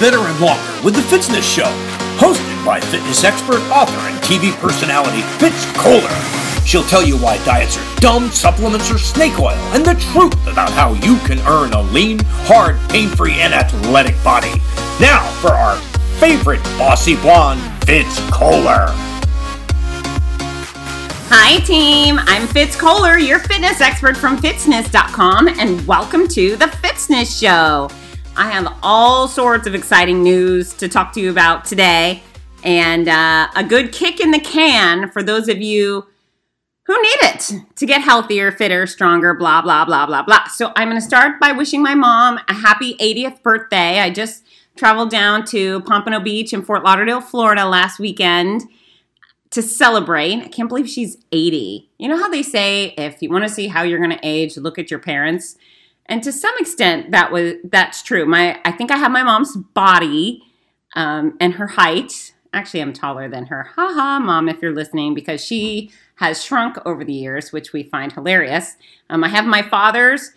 better, 0.00 0.18
and 0.18 0.40
longer 0.40 0.62
with 0.82 0.94
the 0.94 1.02
Fitzness 1.02 1.44
Show, 1.44 1.70
hosted 2.16 2.64
by 2.64 2.80
fitness 2.80 3.22
expert, 3.22 3.60
author, 3.70 4.00
and 4.08 4.18
TV 4.24 4.50
personality 4.58 5.20
Fitz 5.38 5.66
Koehler. 5.76 6.66
She'll 6.66 6.84
tell 6.84 7.04
you 7.04 7.16
why 7.18 7.36
diets 7.44 7.76
are 7.76 7.96
dumb, 7.96 8.30
supplements 8.30 8.90
are 8.90 8.98
snake 8.98 9.38
oil, 9.38 9.56
and 9.74 9.84
the 9.84 9.94
truth 10.12 10.46
about 10.46 10.70
how 10.70 10.94
you 10.94 11.18
can 11.26 11.38
earn 11.46 11.72
a 11.74 11.82
lean, 11.82 12.18
hard, 12.48 12.78
pain-free, 12.88 13.34
and 13.34 13.52
athletic 13.52 14.16
body. 14.24 14.52
Now 15.00 15.22
for 15.40 15.50
our 15.50 15.76
favorite 16.18 16.62
bossy 16.78 17.16
blonde, 17.16 17.60
Fitz 17.84 18.18
Koehler. 18.30 18.88
Hi, 21.32 21.60
team. 21.60 22.18
I'm 22.20 22.46
Fitz 22.48 22.76
Koehler, 22.76 23.24
your 23.24 23.38
fitness 23.38 23.80
expert 23.80 24.16
from 24.16 24.38
fitzness.com, 24.38 25.48
and 25.48 25.86
welcome 25.86 26.26
to 26.28 26.56
the 26.56 26.66
Fitzness 26.66 27.38
Show. 27.38 27.88
I 28.40 28.48
have 28.52 28.74
all 28.82 29.28
sorts 29.28 29.66
of 29.66 29.74
exciting 29.74 30.22
news 30.22 30.72
to 30.78 30.88
talk 30.88 31.12
to 31.12 31.20
you 31.20 31.30
about 31.30 31.66
today, 31.66 32.22
and 32.64 33.06
uh, 33.06 33.48
a 33.54 33.62
good 33.62 33.92
kick 33.92 34.18
in 34.18 34.30
the 34.30 34.40
can 34.40 35.10
for 35.10 35.22
those 35.22 35.46
of 35.50 35.60
you 35.60 36.06
who 36.84 37.02
need 37.02 37.18
it 37.20 37.52
to 37.76 37.84
get 37.84 38.00
healthier, 38.00 38.50
fitter, 38.50 38.86
stronger, 38.86 39.34
blah, 39.34 39.60
blah, 39.60 39.84
blah, 39.84 40.06
blah, 40.06 40.22
blah. 40.22 40.48
So 40.48 40.72
I'm 40.74 40.88
going 40.88 40.98
to 40.98 41.06
start 41.06 41.38
by 41.38 41.52
wishing 41.52 41.82
my 41.82 41.94
mom 41.94 42.40
a 42.48 42.54
happy 42.54 42.94
80th 42.94 43.42
birthday. 43.42 44.00
I 44.00 44.08
just 44.08 44.42
traveled 44.74 45.10
down 45.10 45.44
to 45.48 45.82
Pompano 45.82 46.18
Beach 46.18 46.54
in 46.54 46.62
Fort 46.62 46.82
Lauderdale, 46.82 47.20
Florida 47.20 47.66
last 47.66 47.98
weekend 47.98 48.62
to 49.50 49.60
celebrate. 49.60 50.36
I 50.36 50.48
can't 50.48 50.70
believe 50.70 50.88
she's 50.88 51.18
80. 51.30 51.90
You 51.98 52.08
know 52.08 52.16
how 52.16 52.30
they 52.30 52.42
say 52.42 52.94
if 52.96 53.20
you 53.20 53.28
want 53.28 53.44
to 53.44 53.50
see 53.50 53.68
how 53.68 53.82
you're 53.82 53.98
going 53.98 54.18
to 54.18 54.26
age, 54.26 54.56
look 54.56 54.78
at 54.78 54.90
your 54.90 55.00
parents. 55.00 55.56
And 56.10 56.24
to 56.24 56.32
some 56.32 56.52
extent, 56.58 57.12
that 57.12 57.30
was 57.30 57.54
that's 57.64 58.02
true. 58.02 58.26
My 58.26 58.60
I 58.64 58.72
think 58.72 58.90
I 58.90 58.96
have 58.96 59.12
my 59.12 59.22
mom's 59.22 59.56
body 59.56 60.42
um, 60.96 61.36
and 61.40 61.54
her 61.54 61.68
height. 61.68 62.34
Actually, 62.52 62.82
I'm 62.82 62.92
taller 62.92 63.28
than 63.28 63.46
her. 63.46 63.70
Ha 63.76 63.92
ha, 63.94 64.18
mom, 64.18 64.48
if 64.48 64.60
you're 64.60 64.74
listening, 64.74 65.14
because 65.14 65.42
she 65.42 65.92
has 66.16 66.42
shrunk 66.42 66.76
over 66.84 67.04
the 67.04 67.12
years, 67.12 67.52
which 67.52 67.72
we 67.72 67.84
find 67.84 68.10
hilarious. 68.12 68.74
Um, 69.08 69.22
I 69.22 69.28
have 69.28 69.46
my 69.46 69.62
father's 69.62 70.32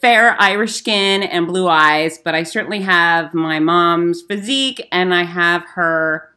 fair 0.00 0.36
Irish 0.40 0.74
skin 0.74 1.22
and 1.22 1.46
blue 1.46 1.68
eyes, 1.68 2.18
but 2.18 2.34
I 2.34 2.42
certainly 2.42 2.80
have 2.80 3.32
my 3.32 3.60
mom's 3.60 4.22
physique 4.22 4.88
and 4.90 5.14
I 5.14 5.22
have 5.22 5.64
her 5.74 6.30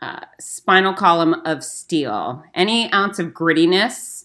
uh, 0.00 0.20
spinal 0.38 0.94
column 0.94 1.34
of 1.44 1.64
steel. 1.64 2.44
Any 2.54 2.90
ounce 2.92 3.18
of 3.18 3.32
grittiness 3.32 4.17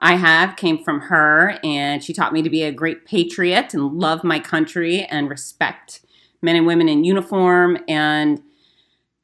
I 0.00 0.14
have 0.14 0.56
came 0.56 0.82
from 0.82 1.00
her, 1.02 1.58
and 1.64 2.02
she 2.02 2.12
taught 2.12 2.32
me 2.32 2.42
to 2.42 2.50
be 2.50 2.62
a 2.62 2.72
great 2.72 3.04
patriot 3.04 3.74
and 3.74 3.94
love 3.94 4.22
my 4.22 4.38
country 4.38 5.04
and 5.04 5.28
respect 5.28 6.00
men 6.40 6.56
and 6.56 6.66
women 6.66 6.88
in 6.88 7.04
uniform. 7.04 7.78
And, 7.88 8.40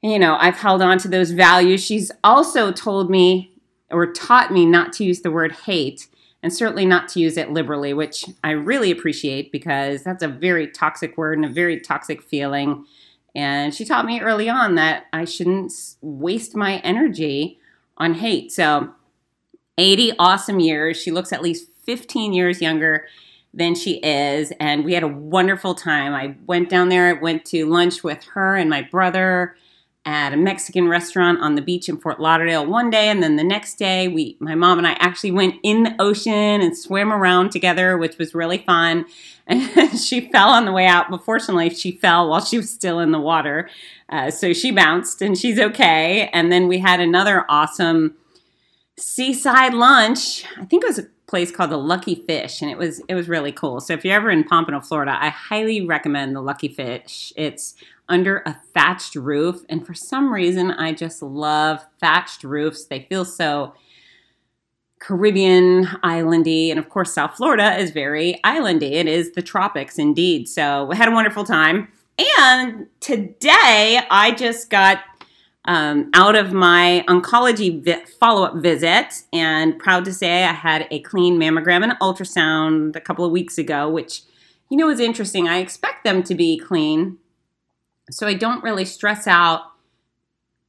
you 0.02 0.19
know, 0.19 0.36
I've 0.41 0.56
held 0.56 0.83
on 0.83 0.98
to 0.98 1.08
those 1.08 1.30
values. 1.30 1.84
She's 1.84 2.11
also 2.25 2.72
told 2.72 3.08
me 3.08 3.52
or 3.91 4.12
taught 4.12 4.52
me 4.52 4.67
not 4.67 4.92
to 4.95 5.05
use 5.05 5.20
the 5.20 5.30
word 5.30 5.52
hate 5.52 6.08
and 6.42 6.52
certainly 6.52 6.84
not 6.84 7.08
to 7.08 7.20
use 7.20 7.36
it 7.36 7.52
liberally, 7.52 7.95
which 7.95 8.27
I 8.42 8.50
really 8.50 8.91
appreciate 8.91 9.50
because 9.52 10.02
that's 10.02 10.22
a 10.22 10.28
very 10.28 10.67
toxic 10.67 11.17
word 11.17 11.39
and 11.39 11.47
a 11.47 11.48
very 11.48 11.80
toxic 11.80 12.22
feeling. 12.22 12.84
And 13.34 13.75
she 13.75 13.84
taught 13.84 14.05
me 14.05 14.20
early 14.20 14.48
on 14.48 14.75
that 14.75 15.05
I 15.12 15.25
shouldn't 15.25 15.72
waste 16.02 16.55
my 16.55 16.78
energy 16.78 17.58
on 17.97 18.14
hate. 18.14 18.52
So, 18.52 18.92
80 19.78 20.12
awesome 20.19 20.61
years. 20.61 21.00
She 21.00 21.11
looks 21.11 21.33
at 21.33 21.42
least 21.42 21.69
15 21.84 22.33
years 22.33 22.61
younger 22.61 23.06
than 23.53 23.75
she 23.75 23.94
is. 23.98 24.53
And 24.58 24.84
we 24.84 24.94
had 24.94 25.03
a 25.03 25.08
wonderful 25.08 25.74
time. 25.74 26.12
I 26.14 26.36
went 26.46 26.68
down 26.68 26.89
there, 26.89 27.08
I 27.08 27.12
went 27.12 27.45
to 27.46 27.67
lunch 27.67 28.02
with 28.02 28.24
her 28.34 28.57
and 28.57 28.68
my 28.68 28.83
brother 28.83 29.57
at 30.07 30.34
a 30.34 30.36
Mexican 30.36 30.89
restaurant 30.89 31.40
on 31.40 31.55
the 31.55 31.63
beach 31.63 31.89
in 31.89 31.96
Fort 31.96 32.20
Lauderdale 32.20 32.67
one 32.67 32.90
day, 32.90 33.08
and 33.08 33.23
then 33.23 33.36
the 33.36 33.45
next 33.45 33.77
day, 33.77 34.07
we, 34.07 34.36
my 34.39 34.55
mom 34.55 34.77
and 34.77 34.86
I 34.86 34.92
actually 34.98 35.30
went 35.30 35.55
in 35.63 35.84
the 35.84 35.95
ocean 35.98 36.33
and 36.61 36.77
swam 36.77 37.11
around 37.13 37.51
together, 37.51 37.96
which 37.96 38.18
was 38.18 38.34
really 38.34 38.58
fun. 38.58 39.07
And 39.46 39.98
she 40.01 40.30
fell 40.30 40.48
on 40.48 40.64
the 40.64 40.73
way 40.73 40.86
out, 40.86 41.11
but 41.11 41.23
fortunately, 41.23 41.68
she 41.68 41.92
fell 41.92 42.30
while 42.30 42.42
she 42.42 42.57
was 42.57 42.70
still 42.70 42.98
in 42.98 43.13
the 43.13 43.20
water, 43.20 43.68
uh, 44.08 44.30
so 44.30 44.55
she 44.55 44.70
bounced 44.70 45.20
and 45.20 45.36
she's 45.36 45.61
okay. 45.61 46.30
And 46.33 46.51
then 46.51 46.67
we 46.67 46.79
had 46.79 46.98
another 46.98 47.45
awesome 47.51 48.14
seaside 48.97 49.75
lunch. 49.75 50.45
I 50.59 50.65
think 50.65 50.85
it 50.85 50.87
was 50.87 50.99
a 50.99 51.07
place 51.27 51.51
called 51.51 51.71
the 51.71 51.77
Lucky 51.77 52.25
Fish, 52.27 52.63
and 52.63 52.71
it 52.71 52.79
was 52.79 53.01
it 53.09 53.15
was 53.15 53.29
really 53.29 53.53
cool. 53.53 53.81
So 53.81 53.93
if 53.93 54.05
you're 54.05 54.15
ever 54.15 54.31
in 54.31 54.45
Pompano, 54.45 54.81
Florida, 54.81 55.17
I 55.21 55.31
highly 55.31 55.85
recommend 55.87 56.37
the 56.37 56.41
Lucky 56.41 56.69
Fish. 56.69 57.33
It's 57.37 57.75
under 58.09 58.43
a 58.47 58.57
thatched 58.75 59.15
roof. 59.15 59.63
And 59.69 59.87
for 59.87 59.95
some 59.95 60.33
reason, 60.33 60.71
I 60.71 60.93
just 60.93 61.23
love 61.23 61.85
thatched 62.01 62.45
roofs. 62.45 62.85
They 62.85 63.07
feel 63.09 63.25
so 63.25 63.75
Caribbean 64.99 65.87
islandy. 66.05 66.71
And 66.71 66.79
of 66.79 66.89
course, 66.89 67.13
South 67.13 67.37
Florida 67.37 67.79
is 67.79 67.91
very 67.91 68.41
islandy. 68.45 68.93
It 68.93 69.07
is 69.07 69.33
the 69.33 69.43
tropics 69.43 69.99
indeed. 69.99 70.49
So 70.49 70.85
we 70.85 70.97
had 70.97 71.09
a 71.09 71.13
wonderful 71.13 71.45
time. 71.45 71.89
And 72.39 72.87
today 73.01 74.01
I 74.11 74.33
just 74.37 74.71
got 74.71 75.01
um, 75.67 76.11
out 76.14 76.36
of 76.36 76.52
my 76.52 77.05
oncology 77.08 77.83
vi- 77.83 78.05
follow 78.20 78.45
up 78.45 78.57
visit 78.57 79.23
and 79.33 79.79
proud 79.79 80.05
to 80.05 80.13
say 80.13 80.45
I 80.45 80.52
had 80.52 80.86
a 80.91 81.01
clean 81.01 81.39
mammogram 81.39 81.83
and 81.83 81.92
ultrasound 82.01 82.97
a 82.97 83.01
couple 83.01 83.25
of 83.25 83.33
weeks 83.33 83.58
ago, 83.58 83.89
which, 83.89 84.23
you 84.70 84.77
know, 84.77 84.91
is 84.91 85.01
interesting. 85.01 85.48
I 85.48 85.58
expect 85.58 86.05
them 86.05 86.23
to 86.25 86.35
be 86.35 86.58
clean 86.58 87.19
so 88.11 88.27
I 88.27 88.35
don't 88.35 88.63
really 88.63 88.85
stress 88.85 89.27
out 89.27 89.63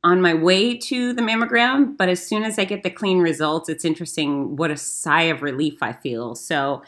on 0.04 0.22
my 0.22 0.34
way 0.34 0.78
to 0.78 1.14
the 1.14 1.22
mammogram, 1.22 1.98
but 1.98 2.10
as 2.10 2.26
soon 2.26 2.44
as 2.44 2.60
I 2.60 2.66
get 2.66 2.84
the 2.84 2.90
clean 2.90 3.20
results, 3.20 3.70
it's 3.70 3.84
interesting 3.84 4.56
what 4.56 4.72
a 4.72 4.78
sigh 4.78 5.24
of 5.24 5.42
relief 5.42 5.82
I 5.82 5.94
feel. 5.94 6.36
So 6.36 6.84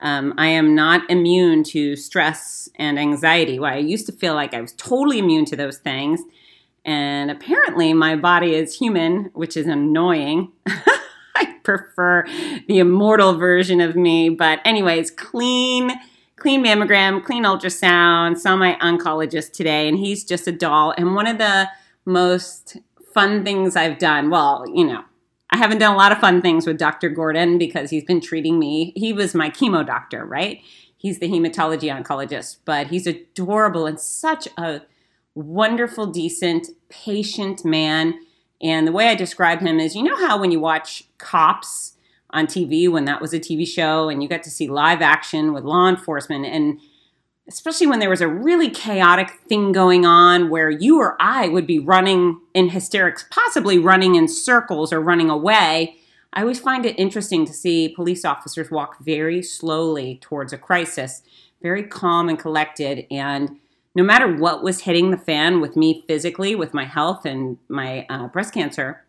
um, 0.00 0.34
I 0.38 0.48
am 0.48 0.74
not 0.74 1.08
immune 1.10 1.64
to 1.64 1.96
stress 1.96 2.68
and 2.76 2.98
anxiety. 2.98 3.58
Well, 3.58 3.74
I 3.74 3.76
used 3.76 4.06
to 4.06 4.12
feel 4.12 4.34
like 4.34 4.54
I 4.54 4.60
was 4.60 4.72
totally 4.72 5.18
immune 5.18 5.44
to 5.46 5.56
those 5.56 5.78
things. 5.78 6.20
And 6.84 7.30
apparently, 7.30 7.92
my 7.92 8.16
body 8.16 8.54
is 8.54 8.76
human, 8.76 9.30
which 9.34 9.56
is 9.56 9.66
annoying. 9.66 10.52
I 11.36 11.54
prefer 11.62 12.26
the 12.66 12.78
immortal 12.78 13.34
version 13.38 13.80
of 13.80 13.96
me. 13.96 14.28
But, 14.28 14.60
anyways, 14.64 15.10
clean 15.12 15.92
clean 16.42 16.64
mammogram, 16.64 17.24
clean 17.24 17.44
ultrasound, 17.44 18.36
saw 18.36 18.56
my 18.56 18.76
oncologist 18.82 19.52
today, 19.52 19.88
and 19.88 19.96
he's 19.96 20.24
just 20.24 20.48
a 20.48 20.52
doll. 20.52 20.92
And 20.98 21.14
one 21.14 21.28
of 21.28 21.38
the 21.38 21.68
most 22.04 22.78
fun 23.14 23.44
things 23.44 23.76
I've 23.76 23.98
done, 23.98 24.28
well, 24.28 24.64
you 24.74 24.84
know, 24.84 25.04
I 25.50 25.58
haven't 25.58 25.78
done 25.78 25.94
a 25.94 25.96
lot 25.96 26.10
of 26.10 26.18
fun 26.18 26.42
things 26.42 26.66
with 26.66 26.78
Dr. 26.78 27.10
Gordon 27.10 27.58
because 27.58 27.90
he's 27.90 28.02
been 28.02 28.20
treating 28.20 28.58
me. 28.58 28.92
He 28.96 29.12
was 29.12 29.36
my 29.36 29.50
chemo 29.50 29.86
doctor, 29.86 30.24
right? 30.24 30.60
He's 30.96 31.20
the 31.20 31.28
hematology 31.28 31.94
oncologist, 31.94 32.56
but 32.64 32.88
he's 32.88 33.06
adorable 33.06 33.86
and 33.86 34.00
such 34.00 34.48
a 34.58 34.82
wonderful, 35.34 36.06
decent, 36.06 36.68
patient 36.88 37.64
man. 37.64 38.14
And 38.60 38.86
the 38.86 38.92
way 38.92 39.08
I 39.08 39.14
describe 39.14 39.60
him 39.60 39.80
is 39.80 39.96
you 39.96 40.02
know 40.02 40.16
how 40.16 40.40
when 40.40 40.50
you 40.50 40.60
watch 40.60 41.04
cops, 41.18 41.92
on 42.32 42.46
TV 42.46 42.90
when 42.90 43.04
that 43.04 43.20
was 43.20 43.34
a 43.34 43.40
TV 43.40 43.66
show 43.66 44.08
and 44.08 44.22
you 44.22 44.28
got 44.28 44.42
to 44.42 44.50
see 44.50 44.68
live 44.68 45.02
action 45.02 45.52
with 45.52 45.64
law 45.64 45.88
enforcement 45.88 46.46
and 46.46 46.80
especially 47.48 47.86
when 47.86 47.98
there 47.98 48.08
was 48.08 48.20
a 48.20 48.28
really 48.28 48.70
chaotic 48.70 49.30
thing 49.48 49.72
going 49.72 50.06
on 50.06 50.48
where 50.48 50.70
you 50.70 51.00
or 51.00 51.16
I 51.20 51.48
would 51.48 51.66
be 51.66 51.80
running 51.80 52.40
in 52.54 52.68
hysterics, 52.68 53.26
possibly 53.30 53.78
running 53.78 54.14
in 54.14 54.28
circles 54.28 54.92
or 54.92 55.00
running 55.00 55.28
away. 55.28 55.96
I 56.32 56.42
always 56.42 56.60
find 56.60 56.86
it 56.86 56.98
interesting 56.98 57.44
to 57.46 57.52
see 57.52 57.88
police 57.88 58.24
officers 58.24 58.70
walk 58.70 59.00
very 59.00 59.42
slowly 59.42 60.18
towards 60.22 60.52
a 60.52 60.58
crisis, 60.58 61.22
very 61.60 61.82
calm 61.82 62.28
and 62.28 62.38
collected. 62.38 63.06
And 63.10 63.58
no 63.94 64.02
matter 64.02 64.34
what 64.34 64.62
was 64.62 64.80
hitting 64.80 65.10
the 65.10 65.16
fan 65.16 65.60
with 65.60 65.76
me 65.76 66.04
physically, 66.06 66.54
with 66.54 66.72
my 66.72 66.84
health 66.84 67.24
and 67.24 67.58
my 67.68 68.06
uh, 68.08 68.28
breast 68.28 68.54
cancer, 68.54 69.04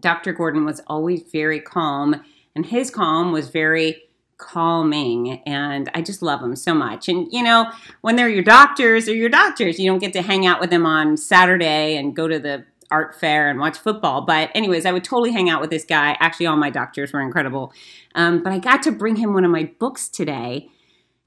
Dr. 0.00 0.32
Gordon 0.32 0.64
was 0.64 0.80
always 0.86 1.22
very 1.22 1.60
calm, 1.60 2.22
and 2.56 2.66
his 2.66 2.90
calm 2.90 3.32
was 3.32 3.48
very 3.48 4.02
calming. 4.36 5.42
And 5.46 5.90
I 5.94 6.02
just 6.02 6.22
love 6.22 6.42
him 6.42 6.56
so 6.56 6.74
much. 6.74 7.08
And, 7.08 7.32
you 7.32 7.42
know, 7.42 7.70
when 8.00 8.16
they're 8.16 8.28
your 8.28 8.42
doctors, 8.42 9.06
they're 9.06 9.14
your 9.14 9.28
doctors. 9.28 9.78
You 9.78 9.90
don't 9.90 10.00
get 10.00 10.12
to 10.14 10.22
hang 10.22 10.46
out 10.46 10.60
with 10.60 10.70
them 10.70 10.86
on 10.86 11.16
Saturday 11.16 11.96
and 11.96 12.16
go 12.16 12.26
to 12.28 12.38
the 12.38 12.64
art 12.90 13.14
fair 13.18 13.48
and 13.48 13.58
watch 13.58 13.78
football. 13.78 14.22
But, 14.22 14.50
anyways, 14.54 14.86
I 14.86 14.92
would 14.92 15.04
totally 15.04 15.32
hang 15.32 15.48
out 15.48 15.60
with 15.60 15.70
this 15.70 15.84
guy. 15.84 16.16
Actually, 16.20 16.46
all 16.46 16.56
my 16.56 16.70
doctors 16.70 17.12
were 17.12 17.20
incredible. 17.20 17.72
Um, 18.14 18.42
but 18.42 18.52
I 18.52 18.58
got 18.58 18.82
to 18.84 18.92
bring 18.92 19.16
him 19.16 19.34
one 19.34 19.44
of 19.44 19.50
my 19.50 19.70
books 19.78 20.08
today. 20.08 20.68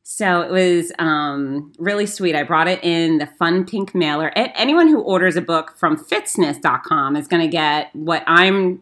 So 0.09 0.39
it 0.39 0.51
was 0.51 0.93
um, 0.99 1.73
really 1.77 2.05
sweet. 2.05 2.33
I 2.33 2.43
brought 2.43 2.69
it 2.69 2.81
in 2.81 3.17
the 3.17 3.27
fun 3.27 3.65
pink 3.65 3.93
mailer. 3.93 4.31
Anyone 4.37 4.87
who 4.87 5.01
orders 5.01 5.35
a 5.35 5.41
book 5.41 5.75
from 5.77 5.97
fitzness.com 5.97 7.17
is 7.17 7.27
going 7.27 7.41
to 7.41 7.49
get 7.49 7.93
what 7.93 8.23
I'm 8.25 8.81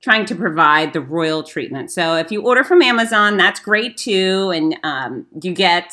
trying 0.00 0.24
to 0.26 0.36
provide 0.36 0.92
the 0.92 1.00
royal 1.00 1.42
treatment. 1.42 1.90
So 1.90 2.14
if 2.14 2.30
you 2.30 2.40
order 2.46 2.62
from 2.62 2.82
Amazon, 2.82 3.36
that's 3.36 3.58
great 3.58 3.96
too. 3.96 4.52
And 4.54 4.78
um, 4.84 5.26
you 5.42 5.52
get 5.52 5.92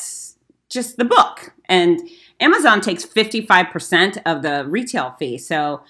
just 0.70 0.98
the 0.98 1.06
book. 1.06 1.52
And 1.66 2.00
Amazon 2.40 2.82
takes 2.82 3.04
55% 3.04 4.22
of 4.28 4.44
the 4.44 4.64
retail 4.68 5.16
fee. 5.18 5.40
So, 5.40 5.82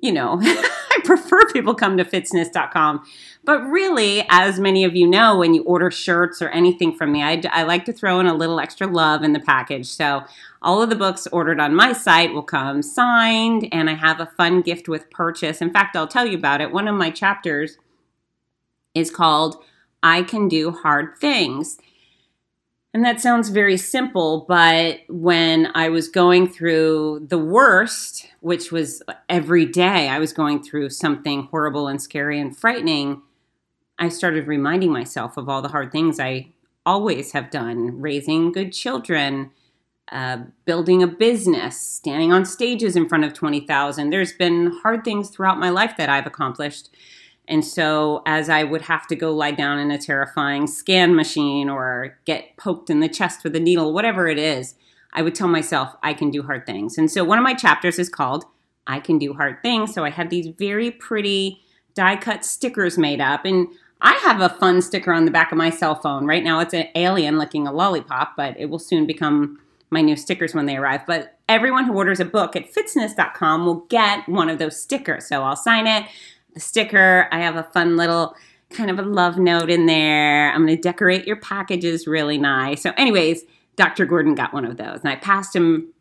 you 0.00 0.12
know, 0.12 0.38
I 0.42 0.98
prefer 1.04 1.46
people 1.52 1.74
come 1.74 1.98
to 1.98 2.06
fitzness.com. 2.06 3.04
But 3.44 3.62
really, 3.62 4.24
as 4.28 4.60
many 4.60 4.84
of 4.84 4.94
you 4.94 5.06
know, 5.06 5.38
when 5.38 5.52
you 5.52 5.64
order 5.64 5.90
shirts 5.90 6.40
or 6.40 6.48
anything 6.50 6.94
from 6.94 7.10
me, 7.10 7.22
I, 7.22 7.42
I 7.50 7.64
like 7.64 7.84
to 7.86 7.92
throw 7.92 8.20
in 8.20 8.26
a 8.26 8.34
little 8.34 8.60
extra 8.60 8.86
love 8.86 9.24
in 9.24 9.32
the 9.32 9.40
package. 9.40 9.86
So, 9.86 10.22
all 10.62 10.80
of 10.80 10.90
the 10.90 10.96
books 10.96 11.26
ordered 11.32 11.58
on 11.58 11.74
my 11.74 11.92
site 11.92 12.32
will 12.32 12.44
come 12.44 12.82
signed, 12.82 13.68
and 13.72 13.90
I 13.90 13.94
have 13.94 14.20
a 14.20 14.26
fun 14.36 14.62
gift 14.62 14.88
with 14.88 15.10
purchase. 15.10 15.60
In 15.60 15.72
fact, 15.72 15.96
I'll 15.96 16.06
tell 16.06 16.24
you 16.24 16.38
about 16.38 16.60
it. 16.60 16.70
One 16.70 16.86
of 16.86 16.94
my 16.94 17.10
chapters 17.10 17.78
is 18.94 19.10
called 19.10 19.56
I 20.04 20.22
Can 20.22 20.48
Do 20.48 20.70
Hard 20.70 21.16
Things. 21.18 21.78
And 22.94 23.04
that 23.04 23.20
sounds 23.20 23.48
very 23.48 23.78
simple, 23.78 24.44
but 24.46 25.00
when 25.08 25.68
I 25.74 25.88
was 25.88 26.08
going 26.08 26.46
through 26.46 27.26
the 27.26 27.38
worst, 27.38 28.28
which 28.40 28.70
was 28.70 29.02
every 29.30 29.64
day, 29.64 30.08
I 30.08 30.18
was 30.18 30.34
going 30.34 30.62
through 30.62 30.90
something 30.90 31.44
horrible 31.44 31.88
and 31.88 32.02
scary 32.02 32.38
and 32.38 32.54
frightening. 32.54 33.22
I 33.98 34.08
started 34.08 34.46
reminding 34.46 34.92
myself 34.92 35.36
of 35.36 35.48
all 35.48 35.62
the 35.62 35.68
hard 35.68 35.92
things 35.92 36.18
I 36.18 36.48
always 36.84 37.32
have 37.32 37.50
done 37.50 38.00
raising 38.00 38.52
good 38.52 38.72
children, 38.72 39.50
uh, 40.10 40.38
building 40.64 41.02
a 41.02 41.06
business, 41.06 41.80
standing 41.80 42.32
on 42.32 42.44
stages 42.44 42.96
in 42.96 43.08
front 43.08 43.24
of 43.24 43.32
20,000. 43.32 44.10
There's 44.10 44.32
been 44.32 44.72
hard 44.82 45.04
things 45.04 45.30
throughout 45.30 45.58
my 45.58 45.70
life 45.70 45.96
that 45.96 46.08
I've 46.08 46.26
accomplished. 46.26 46.90
And 47.48 47.64
so, 47.64 48.22
as 48.24 48.48
I 48.48 48.62
would 48.64 48.82
have 48.82 49.06
to 49.08 49.16
go 49.16 49.32
lie 49.32 49.50
down 49.50 49.78
in 49.78 49.90
a 49.90 49.98
terrifying 49.98 50.66
scan 50.66 51.14
machine 51.14 51.68
or 51.68 52.18
get 52.24 52.56
poked 52.56 52.88
in 52.88 53.00
the 53.00 53.08
chest 53.08 53.42
with 53.42 53.56
a 53.56 53.60
needle, 53.60 53.92
whatever 53.92 54.28
it 54.28 54.38
is, 54.38 54.74
I 55.12 55.22
would 55.22 55.34
tell 55.34 55.48
myself, 55.48 55.94
I 56.02 56.14
can 56.14 56.30
do 56.30 56.42
hard 56.42 56.66
things. 56.66 56.96
And 56.96 57.10
so, 57.10 57.24
one 57.24 57.38
of 57.38 57.44
my 57.44 57.54
chapters 57.54 57.98
is 57.98 58.08
called 58.08 58.44
I 58.86 59.00
Can 59.00 59.18
Do 59.18 59.34
Hard 59.34 59.62
Things. 59.62 59.92
So, 59.92 60.04
I 60.04 60.10
had 60.10 60.30
these 60.30 60.48
very 60.56 60.90
pretty 60.90 61.62
die 61.94 62.16
cut 62.16 62.44
stickers 62.44 62.96
made 62.96 63.20
up. 63.20 63.44
And 63.44 63.68
I 64.02 64.14
have 64.24 64.40
a 64.40 64.48
fun 64.48 64.82
sticker 64.82 65.12
on 65.12 65.24
the 65.24 65.30
back 65.30 65.52
of 65.52 65.58
my 65.58 65.70
cell 65.70 65.94
phone. 65.94 66.26
Right 66.26 66.42
now, 66.42 66.58
it's 66.58 66.74
an 66.74 66.88
alien 66.96 67.38
licking 67.38 67.66
a 67.66 67.72
lollipop, 67.72 68.34
but 68.36 68.58
it 68.58 68.66
will 68.66 68.80
soon 68.80 69.06
become 69.06 69.60
my 69.90 70.00
new 70.00 70.16
stickers 70.16 70.54
when 70.54 70.66
they 70.66 70.76
arrive. 70.76 71.02
But 71.06 71.38
everyone 71.48 71.84
who 71.84 71.94
orders 71.94 72.18
a 72.18 72.24
book 72.24 72.56
at 72.56 72.72
fitzness.com 72.72 73.64
will 73.64 73.86
get 73.88 74.28
one 74.28 74.48
of 74.48 74.58
those 74.58 74.80
stickers. 74.80 75.26
So 75.26 75.42
I'll 75.42 75.56
sign 75.56 75.86
it 75.86 76.06
the 76.54 76.60
sticker. 76.60 77.28
I 77.30 77.40
have 77.40 77.56
a 77.56 77.62
fun 77.62 77.96
little 77.96 78.34
kind 78.70 78.90
of 78.90 78.98
a 78.98 79.02
love 79.02 79.38
note 79.38 79.70
in 79.70 79.86
there. 79.86 80.50
I'm 80.52 80.66
going 80.66 80.76
to 80.76 80.82
decorate 80.82 81.26
your 81.26 81.36
packages 81.36 82.06
really 82.06 82.38
nice. 82.38 82.82
So, 82.82 82.92
anyways, 82.96 83.42
Dr. 83.76 84.06
Gordon 84.06 84.34
got 84.34 84.52
one 84.52 84.64
of 84.64 84.76
those, 84.76 85.00
and 85.00 85.08
I 85.08 85.16
passed 85.16 85.54
him. 85.54 85.92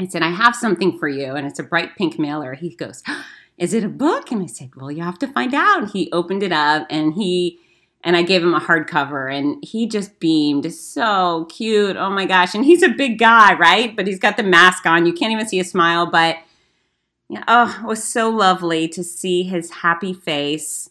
I 0.00 0.06
said, 0.06 0.22
I 0.22 0.30
have 0.30 0.56
something 0.56 0.98
for 0.98 1.08
you, 1.08 1.34
and 1.34 1.46
it's 1.46 1.58
a 1.58 1.64
bright 1.64 1.96
pink 1.96 2.18
mailer. 2.18 2.54
He 2.54 2.74
goes, 2.74 3.02
Is 3.58 3.74
it 3.74 3.84
a 3.84 3.88
book? 3.88 4.30
And 4.30 4.42
I 4.42 4.46
said, 4.46 4.70
Well, 4.76 4.90
you 4.90 5.02
have 5.02 5.18
to 5.20 5.28
find 5.28 5.54
out. 5.54 5.90
He 5.90 6.10
opened 6.12 6.42
it 6.42 6.52
up, 6.52 6.86
and 6.90 7.14
he 7.14 7.58
and 8.04 8.16
I 8.16 8.22
gave 8.22 8.42
him 8.42 8.54
a 8.54 8.60
hardcover, 8.60 9.32
and 9.32 9.62
he 9.62 9.86
just 9.86 10.18
beamed. 10.18 10.72
So 10.72 11.46
cute. 11.50 11.96
Oh 11.96 12.10
my 12.10 12.26
gosh. 12.26 12.54
And 12.54 12.64
he's 12.64 12.82
a 12.82 12.88
big 12.88 13.18
guy, 13.18 13.54
right? 13.54 13.94
But 13.94 14.06
he's 14.06 14.18
got 14.18 14.36
the 14.36 14.42
mask 14.42 14.86
on. 14.86 15.06
You 15.06 15.12
can't 15.12 15.32
even 15.32 15.46
see 15.46 15.60
a 15.60 15.64
smile, 15.64 16.06
but 16.06 16.38
oh, 17.46 17.80
it 17.82 17.86
was 17.86 18.02
so 18.02 18.28
lovely 18.28 18.88
to 18.88 19.04
see 19.04 19.44
his 19.44 19.70
happy 19.70 20.12
face 20.12 20.90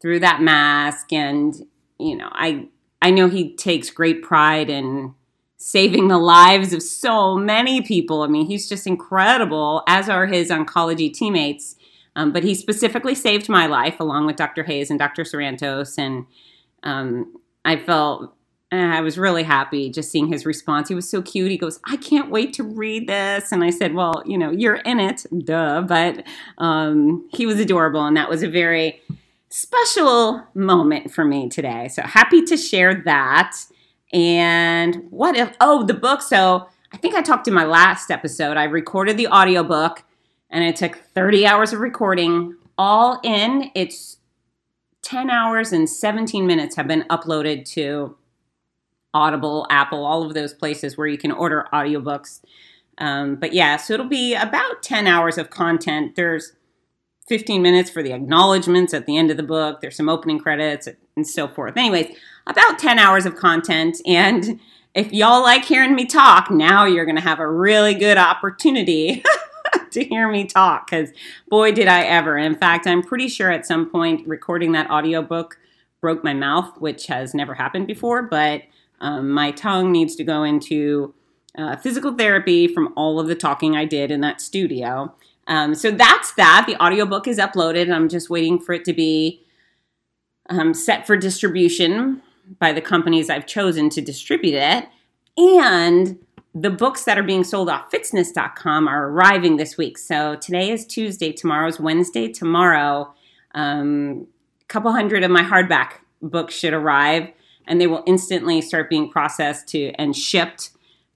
through 0.00 0.20
that 0.20 0.42
mask. 0.42 1.12
And, 1.12 1.66
you 1.98 2.16
know, 2.16 2.28
I 2.32 2.68
I 3.00 3.10
know 3.10 3.28
he 3.28 3.54
takes 3.54 3.90
great 3.90 4.22
pride 4.22 4.70
in 4.70 5.14
saving 5.56 6.08
the 6.08 6.18
lives 6.18 6.74
of 6.74 6.82
so 6.82 7.36
many 7.36 7.80
people. 7.80 8.22
I 8.22 8.26
mean, 8.26 8.46
he's 8.46 8.68
just 8.68 8.86
incredible, 8.86 9.82
as 9.88 10.10
are 10.10 10.26
his 10.26 10.50
oncology 10.50 11.12
teammates. 11.12 11.76
Um, 12.16 12.32
but 12.32 12.44
he 12.44 12.54
specifically 12.54 13.14
saved 13.14 13.48
my 13.48 13.66
life 13.66 13.98
along 13.98 14.26
with 14.26 14.36
Dr. 14.36 14.62
Hayes 14.64 14.90
and 14.90 14.98
Dr. 14.98 15.24
Sarantos. 15.24 15.98
And 15.98 16.26
um, 16.82 17.34
I 17.64 17.76
felt 17.76 18.34
and 18.70 18.92
I 18.92 19.02
was 19.02 19.18
really 19.18 19.44
happy 19.44 19.88
just 19.88 20.10
seeing 20.10 20.26
his 20.26 20.44
response. 20.44 20.88
He 20.88 20.94
was 20.96 21.08
so 21.08 21.22
cute. 21.22 21.50
He 21.50 21.56
goes, 21.56 21.78
I 21.84 21.96
can't 21.96 22.30
wait 22.30 22.52
to 22.54 22.64
read 22.64 23.08
this. 23.08 23.52
And 23.52 23.62
I 23.62 23.70
said, 23.70 23.94
Well, 23.94 24.22
you 24.26 24.36
know, 24.36 24.50
you're 24.50 24.76
in 24.76 24.98
it, 24.98 25.24
duh. 25.44 25.82
But 25.82 26.24
um, 26.58 27.28
he 27.32 27.46
was 27.46 27.60
adorable. 27.60 28.04
And 28.04 28.16
that 28.16 28.28
was 28.28 28.42
a 28.42 28.48
very 28.48 29.00
special 29.48 30.42
moment 30.54 31.12
for 31.12 31.24
me 31.24 31.48
today. 31.48 31.88
So 31.88 32.02
happy 32.02 32.42
to 32.42 32.56
share 32.56 33.02
that. 33.04 33.56
And 34.12 35.06
what 35.10 35.36
if, 35.36 35.54
oh, 35.60 35.84
the 35.84 35.94
book. 35.94 36.20
So 36.20 36.66
I 36.92 36.96
think 36.96 37.14
I 37.14 37.22
talked 37.22 37.46
in 37.46 37.54
my 37.54 37.64
last 37.64 38.10
episode. 38.10 38.56
I 38.56 38.64
recorded 38.64 39.16
the 39.16 39.28
audiobook 39.28 40.02
and 40.54 40.62
it 40.62 40.76
took 40.76 40.96
30 41.14 41.46
hours 41.46 41.72
of 41.72 41.80
recording. 41.80 42.56
All 42.78 43.20
in, 43.24 43.72
it's 43.74 44.18
10 45.02 45.28
hours 45.28 45.72
and 45.72 45.90
17 45.90 46.46
minutes 46.46 46.76
have 46.76 46.86
been 46.86 47.02
uploaded 47.10 47.68
to 47.72 48.16
Audible, 49.12 49.66
Apple, 49.68 50.06
all 50.06 50.24
of 50.24 50.32
those 50.32 50.54
places 50.54 50.96
where 50.96 51.08
you 51.08 51.18
can 51.18 51.32
order 51.32 51.66
audiobooks. 51.72 52.40
Um, 52.98 53.34
but 53.34 53.52
yeah, 53.52 53.76
so 53.76 53.94
it'll 53.94 54.08
be 54.08 54.34
about 54.34 54.82
10 54.82 55.08
hours 55.08 55.38
of 55.38 55.50
content. 55.50 56.14
There's 56.14 56.52
15 57.26 57.60
minutes 57.60 57.90
for 57.90 58.02
the 58.02 58.12
acknowledgments 58.12 58.94
at 58.94 59.06
the 59.06 59.16
end 59.16 59.32
of 59.32 59.36
the 59.36 59.42
book, 59.42 59.80
there's 59.80 59.96
some 59.96 60.08
opening 60.08 60.38
credits 60.38 60.88
and 61.16 61.26
so 61.26 61.48
forth. 61.48 61.76
Anyways, 61.76 62.16
about 62.46 62.78
10 62.78 63.00
hours 63.00 63.26
of 63.26 63.34
content. 63.34 63.96
And 64.06 64.60
if 64.94 65.12
y'all 65.12 65.42
like 65.42 65.64
hearing 65.64 65.96
me 65.96 66.06
talk, 66.06 66.48
now 66.50 66.84
you're 66.84 67.06
going 67.06 67.16
to 67.16 67.22
have 67.22 67.40
a 67.40 67.50
really 67.50 67.94
good 67.94 68.18
opportunity. 68.18 69.24
to 69.94 70.04
hear 70.04 70.28
me 70.28 70.44
talk 70.44 70.88
because 70.88 71.10
boy 71.48 71.72
did 71.72 71.88
i 71.88 72.02
ever 72.02 72.36
in 72.36 72.54
fact 72.54 72.86
i'm 72.86 73.02
pretty 73.02 73.28
sure 73.28 73.50
at 73.50 73.66
some 73.66 73.88
point 73.88 74.26
recording 74.26 74.72
that 74.72 74.90
audiobook 74.90 75.58
broke 76.00 76.22
my 76.22 76.34
mouth 76.34 76.78
which 76.78 77.06
has 77.06 77.34
never 77.34 77.54
happened 77.54 77.86
before 77.86 78.22
but 78.22 78.62
um, 79.00 79.30
my 79.30 79.50
tongue 79.50 79.92
needs 79.92 80.16
to 80.16 80.24
go 80.24 80.42
into 80.44 81.14
uh, 81.56 81.76
physical 81.76 82.14
therapy 82.14 82.66
from 82.66 82.92
all 82.96 83.20
of 83.20 83.26
the 83.26 83.34
talking 83.34 83.76
I 83.76 83.84
did 83.84 84.10
in 84.10 84.20
that 84.22 84.40
studio. 84.40 85.14
Um, 85.46 85.74
so 85.74 85.90
that's 85.90 86.32
that. 86.34 86.64
The 86.66 86.82
audiobook 86.82 87.28
is 87.28 87.38
uploaded. 87.38 87.92
I'm 87.92 88.08
just 88.08 88.30
waiting 88.30 88.58
for 88.58 88.72
it 88.72 88.84
to 88.86 88.92
be 88.92 89.44
um, 90.48 90.74
set 90.74 91.06
for 91.06 91.16
distribution 91.16 92.22
by 92.58 92.72
the 92.72 92.80
companies 92.80 93.30
I've 93.30 93.46
chosen 93.46 93.88
to 93.90 94.00
distribute 94.00 94.54
it. 94.54 94.88
And 95.36 96.18
the 96.54 96.70
books 96.70 97.04
that 97.04 97.18
are 97.18 97.22
being 97.24 97.42
sold 97.42 97.68
off 97.68 97.90
fitzness.com 97.90 98.86
are 98.86 99.08
arriving 99.08 99.56
this 99.56 99.76
week. 99.76 99.98
So 99.98 100.36
today 100.36 100.70
is 100.70 100.86
Tuesday, 100.86 101.32
tomorrow's 101.32 101.80
Wednesday. 101.80 102.28
Tomorrow, 102.28 103.12
um, 103.54 104.28
a 104.62 104.64
couple 104.66 104.92
hundred 104.92 105.24
of 105.24 105.30
my 105.30 105.42
hardback 105.42 105.94
books 106.22 106.54
should 106.54 106.72
arrive 106.72 107.30
and 107.66 107.80
they 107.80 107.86
will 107.86 108.02
instantly 108.06 108.60
start 108.60 108.90
being 108.90 109.10
processed 109.10 109.68
to 109.68 109.92
and 109.98 110.16
shipped 110.16 110.70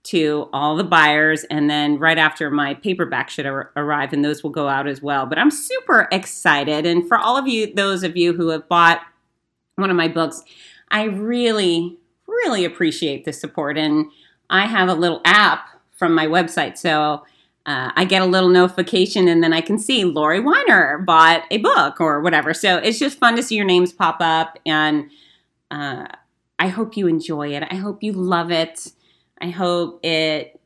to 0.05 0.49
all 0.53 0.77
the 0.77 0.85
buyers 0.85 1.45
and 1.51 1.69
then 1.69 1.99
right 1.99 2.19
after 2.19 2.51
my 2.51 2.75
paperback 2.75 3.29
should 3.29 3.47
ar- 3.47 3.71
arrive 3.77 4.13
and 4.13 4.25
those 4.25 4.43
will 4.43 4.51
go 4.51 4.69
out 4.69 4.87
as 4.87 5.03
well 5.03 5.27
but 5.27 5.39
i'm 5.39 5.51
super 5.51 6.09
excited 6.13 6.87
and 6.87 7.07
for 7.09 7.19
all 7.19 7.37
of 7.37 7.49
you 7.49 7.73
those 7.75 8.03
of 8.03 8.17
you 8.17 8.33
who 8.33 8.49
have 8.49 8.69
bought 8.69 9.01
one 9.75 9.91
of 9.91 9.97
my 9.97 10.09
books 10.09 10.43
i 10.91 11.03
really 11.03 11.99
really 12.27 12.65
appreciate 12.65 13.25
the 13.25 13.33
support 13.33 13.77
and 13.77 14.07
i 14.51 14.67
have 14.67 14.89
a 14.89 14.95
little 14.95 15.21
app 15.25 15.69
from 15.93 16.15
my 16.15 16.27
website 16.27 16.77
so 16.77 17.23
uh, 17.69 17.93
I 17.97 18.07
get 18.07 18.23
a 18.23 18.25
little 18.25 18.49
notification 18.49 19.29
and 19.29 19.43
then 19.43 19.53
I 19.53 19.61
can 19.61 19.79
see 19.79 20.03
Lori 20.03 20.41
Weiner 20.41 21.01
bought 21.01 21.45
a 21.51 21.59
book 21.59 22.01
or 22.01 22.23
whatever. 22.23 22.55
So 22.55 22.79
it's 22.79 22.99
just 22.99 23.19
fun 23.19 23.37
to 23.37 23.43
see 23.43 23.57
your 23.57 23.67
names 23.67 23.93
pop 23.93 24.17
up 24.21 24.59
and 24.65 25.11
uh, 25.71 26.07
I 26.59 26.69
hope 26.69 26.97
you 26.97 27.07
enjoy 27.07 27.55
it. 27.55 27.63
I 27.71 27.75
hope 27.75 28.03
you 28.03 28.13
love 28.13 28.51
it. 28.51 28.91
I 29.43 29.51
hope 29.51 30.03
it 30.03 30.59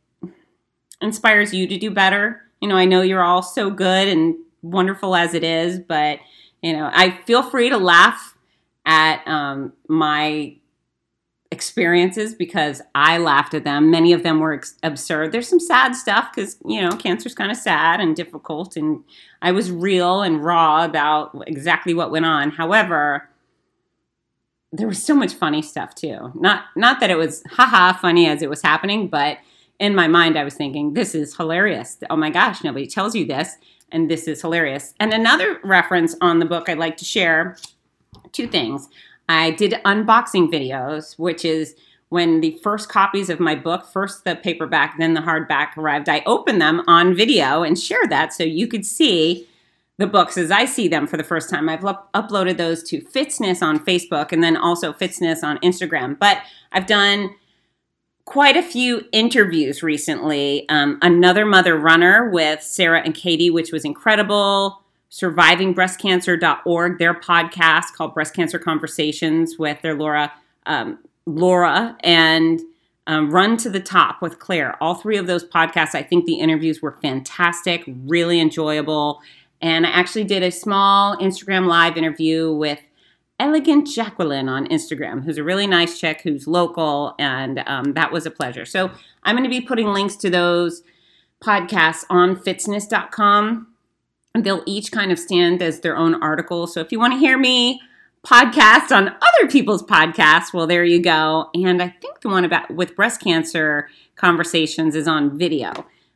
inspires 1.00 1.52
you 1.52 1.66
to 1.66 1.76
do 1.76 1.90
better. 1.90 2.40
You 2.60 2.68
know, 2.68 2.76
I 2.76 2.84
know 2.84 3.02
you're 3.02 3.24
all 3.24 3.42
so 3.42 3.68
good 3.68 4.06
and 4.06 4.36
wonderful 4.62 5.16
as 5.16 5.34
it 5.34 5.42
is, 5.42 5.80
but 5.80 6.20
you 6.62 6.72
know, 6.72 6.88
I 6.92 7.18
feel 7.26 7.42
free 7.42 7.68
to 7.68 7.78
laugh 7.78 8.36
at 8.86 9.26
um, 9.26 9.72
my 9.88 10.56
experiences 11.52 12.34
because 12.34 12.80
I 12.94 13.18
laughed 13.18 13.52
at 13.52 13.62
them. 13.62 13.90
Many 13.90 14.14
of 14.14 14.22
them 14.22 14.40
were 14.40 14.54
ex- 14.54 14.74
absurd. 14.82 15.30
There's 15.30 15.46
some 15.46 15.60
sad 15.60 15.94
stuff 15.94 16.30
because, 16.34 16.56
you 16.66 16.80
know, 16.80 16.96
cancer's 16.96 17.34
kind 17.34 17.50
of 17.50 17.58
sad 17.58 18.00
and 18.00 18.16
difficult. 18.16 18.74
And 18.74 19.04
I 19.42 19.52
was 19.52 19.70
real 19.70 20.22
and 20.22 20.42
raw 20.42 20.84
about 20.84 21.44
exactly 21.46 21.92
what 21.92 22.10
went 22.10 22.24
on. 22.24 22.50
However, 22.50 23.28
there 24.72 24.88
was 24.88 25.02
so 25.02 25.14
much 25.14 25.34
funny 25.34 25.60
stuff 25.60 25.94
too. 25.94 26.32
Not 26.34 26.64
not 26.74 27.00
that 27.00 27.10
it 27.10 27.18
was 27.18 27.42
haha 27.50 27.92
funny 27.92 28.26
as 28.26 28.40
it 28.40 28.48
was 28.48 28.62
happening, 28.62 29.08
but 29.08 29.36
in 29.78 29.94
my 29.94 30.08
mind 30.08 30.38
I 30.38 30.44
was 30.44 30.54
thinking 30.54 30.94
this 30.94 31.14
is 31.14 31.36
hilarious. 31.36 31.98
Oh 32.08 32.16
my 32.16 32.30
gosh, 32.30 32.64
nobody 32.64 32.86
tells 32.86 33.14
you 33.14 33.26
this 33.26 33.56
and 33.90 34.10
this 34.10 34.26
is 34.26 34.40
hilarious. 34.40 34.94
And 34.98 35.12
another 35.12 35.60
reference 35.62 36.16
on 36.22 36.38
the 36.38 36.46
book 36.46 36.70
I'd 36.70 36.78
like 36.78 36.96
to 36.96 37.04
share 37.04 37.58
two 38.32 38.46
things. 38.46 38.88
I 39.28 39.52
did 39.52 39.72
unboxing 39.84 40.52
videos, 40.52 41.18
which 41.18 41.44
is 41.44 41.74
when 42.08 42.40
the 42.42 42.58
first 42.62 42.88
copies 42.88 43.30
of 43.30 43.40
my 43.40 43.54
book, 43.54 43.86
first 43.86 44.24
the 44.24 44.36
paperback, 44.36 44.98
then 44.98 45.14
the 45.14 45.22
hardback 45.22 45.76
arrived, 45.78 46.08
I 46.10 46.22
opened 46.26 46.60
them 46.60 46.82
on 46.86 47.14
video 47.14 47.62
and 47.62 47.78
shared 47.78 48.10
that 48.10 48.34
so 48.34 48.44
you 48.44 48.66
could 48.66 48.84
see 48.84 49.48
the 49.96 50.06
books 50.06 50.36
as 50.36 50.50
I 50.50 50.64
see 50.66 50.88
them 50.88 51.06
for 51.06 51.16
the 51.16 51.24
first 51.24 51.48
time. 51.48 51.68
I've 51.68 51.84
lo- 51.84 52.02
uploaded 52.12 52.58
those 52.58 52.82
to 52.84 53.00
Fitzness 53.00 53.62
on 53.62 53.78
Facebook 53.78 54.32
and 54.32 54.42
then 54.42 54.56
also 54.56 54.92
Fitzness 54.92 55.42
on 55.42 55.58
Instagram. 55.58 56.18
But 56.18 56.38
I've 56.72 56.86
done 56.86 57.34
quite 58.24 58.56
a 58.56 58.62
few 58.62 59.06
interviews 59.12 59.82
recently. 59.82 60.68
Um, 60.68 60.98
Another 61.02 61.46
Mother 61.46 61.78
Runner 61.78 62.28
with 62.30 62.62
Sarah 62.62 63.02
and 63.02 63.14
Katie, 63.14 63.50
which 63.50 63.72
was 63.72 63.84
incredible. 63.84 64.81
SurvivingBreastCancer.org, 65.12 66.98
their 66.98 67.14
podcast 67.14 67.92
called 67.94 68.14
Breast 68.14 68.34
Cancer 68.34 68.58
Conversations 68.58 69.58
with 69.58 69.80
their 69.82 69.94
Laura, 69.94 70.32
um, 70.64 70.98
Laura 71.26 71.96
and 72.00 72.60
um, 73.06 73.30
Run 73.30 73.58
to 73.58 73.68
the 73.68 73.78
Top 73.78 74.22
with 74.22 74.38
Claire. 74.38 74.82
All 74.82 74.94
three 74.94 75.18
of 75.18 75.26
those 75.26 75.44
podcasts, 75.44 75.94
I 75.94 76.02
think 76.02 76.24
the 76.24 76.36
interviews 76.36 76.80
were 76.80 76.96
fantastic, 77.02 77.84
really 77.86 78.40
enjoyable. 78.40 79.20
And 79.60 79.86
I 79.86 79.90
actually 79.90 80.24
did 80.24 80.42
a 80.42 80.50
small 80.50 81.16
Instagram 81.18 81.66
live 81.66 81.98
interview 81.98 82.50
with 82.50 82.80
Elegant 83.38 83.86
Jacqueline 83.86 84.48
on 84.48 84.66
Instagram, 84.68 85.24
who's 85.24 85.36
a 85.36 85.44
really 85.44 85.66
nice 85.66 85.98
chick 85.98 86.22
who's 86.22 86.46
local, 86.46 87.14
and 87.18 87.62
um, 87.66 87.92
that 87.94 88.12
was 88.12 88.24
a 88.24 88.30
pleasure. 88.30 88.64
So 88.64 88.90
I'm 89.24 89.36
going 89.36 89.44
to 89.44 89.50
be 89.50 89.60
putting 89.60 89.88
links 89.88 90.16
to 90.16 90.30
those 90.30 90.82
podcasts 91.42 92.04
on 92.08 92.36
fitzness.com. 92.36 93.71
They'll 94.34 94.62
each 94.66 94.92
kind 94.92 95.12
of 95.12 95.18
stand 95.18 95.62
as 95.62 95.80
their 95.80 95.96
own 95.96 96.22
article. 96.22 96.66
So 96.66 96.80
if 96.80 96.90
you 96.90 96.98
want 96.98 97.12
to 97.12 97.18
hear 97.18 97.38
me 97.38 97.80
podcast 98.24 98.94
on 98.94 99.08
other 99.08 99.50
people's 99.50 99.82
podcasts, 99.82 100.54
well, 100.54 100.66
there 100.66 100.84
you 100.84 101.00
go. 101.00 101.50
And 101.54 101.82
I 101.82 101.88
think 101.88 102.20
the 102.20 102.28
one 102.28 102.44
about 102.44 102.70
with 102.70 102.96
breast 102.96 103.20
cancer 103.20 103.88
conversations 104.16 104.94
is 104.94 105.06
on 105.06 105.38
video. 105.38 105.72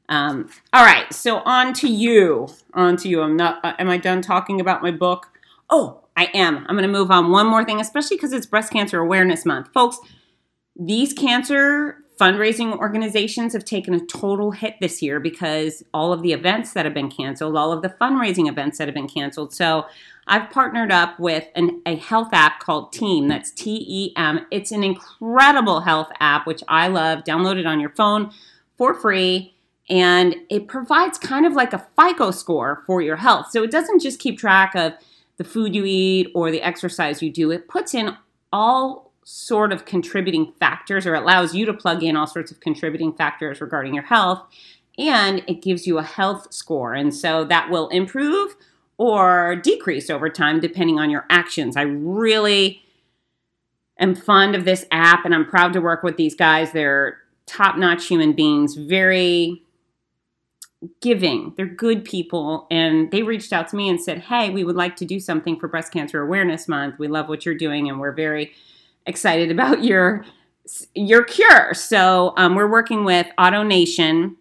Um, 0.09 0.49
all 0.73 0.85
right, 0.85 1.13
so 1.13 1.39
on 1.39 1.73
to 1.75 1.89
you. 1.89 2.49
On 2.75 2.97
to 2.97 3.09
you. 3.09 3.23
I'm 3.23 3.37
not. 3.37 3.65
Uh, 3.65 3.75
am 3.79 3.91
I 3.91 3.97
done 3.97 4.23
talking 4.23 4.61
about 4.61 4.83
my 4.83 4.93
book? 4.93 5.27
Oh, 5.69 6.05
I 6.17 6.27
am. 6.27 6.59
I'm 6.59 6.77
going 6.77 6.83
to 6.83 6.89
move 6.89 7.11
on 7.11 7.31
one 7.31 7.47
more 7.47 7.65
thing, 7.65 7.81
especially 7.81 8.17
because 8.17 8.33
it's 8.33 8.47
Breast 8.47 8.73
Cancer 8.73 9.01
Awareness 9.01 9.45
Month. 9.45 9.69
Folks, 9.75 9.99
these 10.77 11.13
cancer 11.13 11.99
fundraising 12.19 12.77
organizations 12.79 13.53
have 13.53 13.65
taken 13.65 13.93
a 13.95 14.05
total 14.07 14.51
hit 14.51 14.77
this 14.81 15.03
year 15.03 15.21
because 15.21 15.83
all 15.93 16.13
of 16.13 16.23
the 16.23 16.33
events 16.33 16.73
that 16.73 16.85
have 16.85 16.95
been 16.95 17.11
canceled, 17.11 17.57
all 17.57 17.73
of 17.73 17.83
the 17.83 17.89
fundraising 17.89 18.49
events 18.49 18.79
that 18.79 18.89
have 18.89 18.95
been 18.95 19.09
canceled. 19.09 19.53
So 19.53 19.87
I've 20.27 20.51
partnered 20.51 20.91
up 20.91 21.21
with 21.21 21.47
an, 21.55 21.83
a 21.87 21.97
health 21.97 22.31
app 22.33 22.61
called 22.61 22.93
Team. 22.93 23.29
That's 23.29 23.51
T 23.51 23.85
E 23.89 24.13
M. 24.17 24.47
It's 24.51 24.73
an 24.73 24.83
incredible 24.83 25.81
health 25.81 26.09
app, 26.21 26.47
which 26.47 26.63
I 26.69 26.89
love. 26.89 27.25
Download 27.25 27.59
it 27.59 27.67
on 27.67 27.81
your 27.81 27.91
phone 27.91 28.33
for 28.77 28.95
free. 28.95 29.55
And 29.89 30.35
it 30.51 30.67
provides 30.67 31.19
kind 31.19 31.47
of 31.47 31.53
like 31.53 31.73
a 31.73 31.87
FICO 31.97 32.33
score 32.33 32.83
for 32.87 33.03
your 33.03 33.17
health. 33.17 33.51
So 33.51 33.63
it 33.63 33.71
doesn't 33.71 34.03
just 34.03 34.19
keep 34.19 34.39
track 34.39 34.75
of 34.75 34.95
the 35.37 35.45
food 35.45 35.75
you 35.75 35.85
eat 35.85 36.33
or 36.35 36.51
the 36.51 36.63
exercise 36.63 37.23
you 37.23 37.31
do, 37.31 37.51
it 37.51 37.69
puts 37.69 37.95
in 37.95 38.17
all 38.53 39.06
sort 39.29 39.73
of 39.73 39.85
contributing 39.85 40.53
factors 40.61 41.05
or 41.05 41.13
allows 41.13 41.53
you 41.53 41.67
to 41.67 41.75
plug 41.75 42.01
in 42.01 42.15
all 42.15 42.29
sorts 42.29 42.53
of 42.53 42.61
contributing 42.61 43.13
factors 43.13 43.61
regarding 43.61 43.93
your 43.93 44.05
health 44.05 44.41
and 44.97 45.43
it 45.49 45.61
gives 45.61 45.85
you 45.85 45.99
a 45.99 46.03
health 46.05 46.55
score. 46.55 46.95
And 46.95 47.13
so 47.13 47.45
that 47.47 47.69
will 47.69 47.89
improve 47.89 48.55
or 48.99 49.57
decrease 49.57 50.11
over 50.11 50.31
time 50.31 50.61
depending 50.61 51.01
on 51.01 51.11
your 51.11 51.27
actions. 51.29 51.77
I 51.77 51.83
really 51.83 52.85
am 53.99 54.15
fond 54.15 54.55
of 54.55 54.65
this 54.65 54.87
app 54.93 55.25
and 55.25 55.35
I'm 55.35 55.45
proud 55.45 55.73
to 55.73 55.81
work 55.81 56.05
with 56.05 56.17
these 56.17 56.37
guys. 56.37 56.71
They're 56.71 57.19
top 57.47 57.77
notch 57.77 58.07
human 58.07 58.33
beings, 58.33 58.77
very 58.77 59.61
giving. 61.01 61.53
They're 61.57 61.67
good 61.67 62.05
people. 62.05 62.69
And 62.71 63.11
they 63.11 63.25
reached 63.25 63.53
out 63.53 63.67
to 63.71 63.77
me 63.77 63.89
and 63.89 64.01
said, 64.01 64.19
Hey, 64.19 64.51
we 64.51 64.63
would 64.63 64.77
like 64.77 64.95
to 64.97 65.05
do 65.05 65.19
something 65.19 65.59
for 65.59 65.67
Breast 65.67 65.93
Cancer 65.93 66.23
Awareness 66.23 66.69
Month. 66.69 67.01
We 67.01 67.09
love 67.09 67.29
what 67.29 67.45
you're 67.45 67.57
doing 67.57 67.89
and 67.89 67.99
we're 67.99 68.13
very 68.13 68.53
excited 69.07 69.51
about 69.51 69.85
your 69.85 70.25
your 70.95 71.23
cure. 71.25 71.75
So 71.75 72.35
um, 72.37 72.55
we're 72.57 72.71
working 72.71 73.05
with 73.05 73.27
AutoNation 73.39 74.35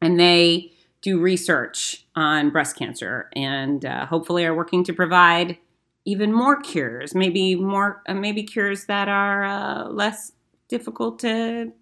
and 0.00 0.18
they 0.20 0.72
do 1.02 1.20
research 1.20 2.06
on 2.14 2.50
breast 2.50 2.76
cancer 2.76 3.28
and 3.34 3.84
uh, 3.84 4.06
hopefully 4.06 4.44
are 4.44 4.54
working 4.54 4.84
to 4.84 4.92
provide 4.92 5.58
even 6.04 6.32
more 6.32 6.60
cures, 6.60 7.14
maybe 7.14 7.56
more, 7.56 8.02
uh, 8.08 8.14
maybe 8.14 8.44
cures 8.44 8.86
that 8.86 9.08
are 9.08 9.44
uh, 9.44 9.88
less 9.88 10.32
difficult 10.68 11.18
to 11.18 11.72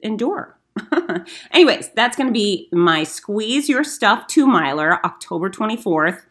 endure. 0.00 0.58
Anyways, 1.50 1.90
that's 1.90 2.16
going 2.16 2.26
to 2.26 2.32
be 2.32 2.68
my 2.72 3.04
Squeeze 3.04 3.68
Your 3.68 3.84
Stuff 3.84 4.26
two 4.26 4.46
miler, 4.46 5.04
October 5.04 5.50
24th. 5.50 6.22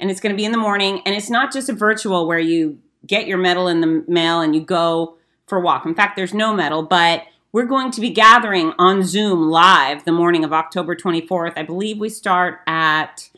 And 0.00 0.10
it's 0.10 0.20
going 0.20 0.32
to 0.32 0.36
be 0.36 0.44
in 0.44 0.52
the 0.52 0.58
morning. 0.58 1.00
And 1.06 1.14
it's 1.14 1.30
not 1.30 1.52
just 1.52 1.68
a 1.68 1.72
virtual 1.72 2.26
where 2.26 2.38
you 2.38 2.78
get 3.06 3.26
your 3.26 3.38
medal 3.38 3.68
in 3.68 3.80
the 3.80 4.04
mail 4.08 4.40
and 4.40 4.54
you 4.54 4.60
go 4.60 5.16
for 5.46 5.58
a 5.58 5.60
walk. 5.60 5.86
In 5.86 5.94
fact, 5.94 6.16
there's 6.16 6.34
no 6.34 6.54
medal, 6.54 6.82
but 6.82 7.24
we're 7.52 7.66
going 7.66 7.90
to 7.92 8.00
be 8.00 8.10
gathering 8.10 8.72
on 8.78 9.02
Zoom 9.02 9.48
live 9.48 10.04
the 10.04 10.12
morning 10.12 10.44
of 10.44 10.52
October 10.52 10.96
24th. 10.96 11.52
I 11.56 11.62
believe 11.62 11.98
we 11.98 12.08
start 12.08 12.60
at 12.66 13.30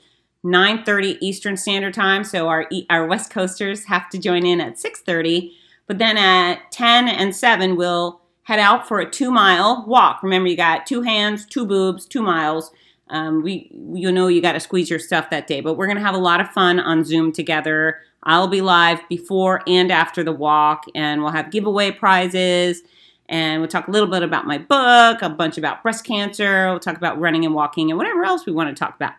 9:30 0.45 1.19
Eastern 1.21 1.57
Standard 1.57 1.95
Time, 1.95 2.25
so 2.25 2.49
our 2.49 2.67
our 2.89 3.07
West 3.07 3.31
Coasters 3.31 3.85
have 3.87 4.09
to 4.11 4.19
join 4.19 4.47
in 4.47 4.61
at 4.61 4.79
6:30. 4.79 5.53
But 5.87 5.99
then 5.99 6.17
at 6.17 6.71
10 6.73 7.09
and 7.09 7.35
7 7.35 7.77
we'll 7.77 8.21
head 8.45 8.59
out 8.61 8.87
for 8.87 9.01
a 9.01 9.11
two 9.11 9.31
mile 9.31 9.85
walk. 9.87 10.23
Remember, 10.23 10.49
you 10.49 10.57
got 10.57 10.87
two 10.87 11.03
hands, 11.03 11.45
two 11.45 11.67
boobs, 11.67 12.07
two 12.07 12.23
miles. 12.23 12.71
Um, 13.09 13.43
we, 13.43 13.71
you 13.95 14.11
know, 14.11 14.27
you 14.27 14.43
got 14.43 14.53
to 14.53 14.61
squeeze 14.61 14.91
your 14.91 14.99
stuff 14.99 15.31
that 15.31 15.47
day, 15.47 15.61
but 15.61 15.75
we're 15.75 15.87
going 15.87 15.99
to 15.99 16.03
have 16.03 16.15
a 16.15 16.19
lot 16.19 16.41
of 16.41 16.49
fun 16.51 16.81
on 16.81 17.05
Zoom 17.05 17.33
together. 17.33 18.01
I'll 18.25 18.49
be 18.49 18.61
live 18.61 19.01
before 19.09 19.63
and 19.67 19.93
after 19.93 20.25
the 20.25 20.33
walk, 20.33 20.85
and 20.95 21.23
we'll 21.23 21.33
have 21.33 21.53
giveaway 21.53 21.93
prizes. 21.93 22.83
And 23.29 23.61
we'll 23.61 23.69
talk 23.69 23.89
a 23.89 23.91
little 23.91 24.09
bit 24.09 24.23
about 24.23 24.47
my 24.47 24.59
book, 24.59 25.21
a 25.23 25.29
bunch 25.29 25.59
about 25.59 25.83
breast 25.83 26.05
cancer. 26.05 26.71
We'll 26.71 26.81
talk 26.81 26.97
about 26.97 27.19
running 27.19 27.45
and 27.45 27.55
walking 27.55 27.91
and 27.91 27.99
whatever 27.99 28.25
else 28.25 28.47
we 28.47 28.53
want 28.53 28.69
to 28.69 28.79
talk 28.79 28.95
about. 28.95 29.15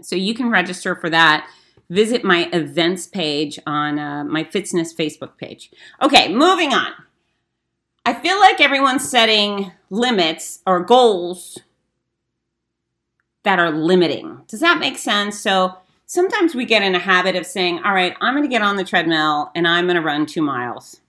So 0.00 0.16
you 0.16 0.34
can 0.34 0.50
register 0.50 0.94
for 0.94 1.10
that. 1.10 1.46
Visit 1.90 2.24
my 2.24 2.48
events 2.52 3.06
page 3.06 3.58
on 3.66 3.98
uh, 3.98 4.24
my 4.24 4.44
Fitzness 4.44 4.94
Facebook 4.94 5.36
page. 5.38 5.70
Okay, 6.02 6.32
moving 6.32 6.72
on. 6.72 6.92
I 8.04 8.14
feel 8.14 8.38
like 8.40 8.60
everyone's 8.60 9.08
setting 9.08 9.72
limits 9.90 10.60
or 10.66 10.80
goals 10.80 11.58
that 13.44 13.58
are 13.58 13.70
limiting. 13.70 14.42
Does 14.48 14.60
that 14.60 14.78
make 14.78 14.98
sense? 14.98 15.38
So 15.38 15.74
sometimes 16.06 16.54
we 16.54 16.64
get 16.64 16.82
in 16.82 16.94
a 16.94 16.98
habit 16.98 17.36
of 17.36 17.46
saying, 17.46 17.80
all 17.84 17.94
right, 17.94 18.16
I'm 18.20 18.34
going 18.34 18.44
to 18.44 18.50
get 18.50 18.62
on 18.62 18.76
the 18.76 18.84
treadmill 18.84 19.50
and 19.54 19.66
I'm 19.66 19.86
going 19.86 19.96
to 19.96 20.02
run 20.02 20.26
two 20.26 20.42
miles. 20.42 21.00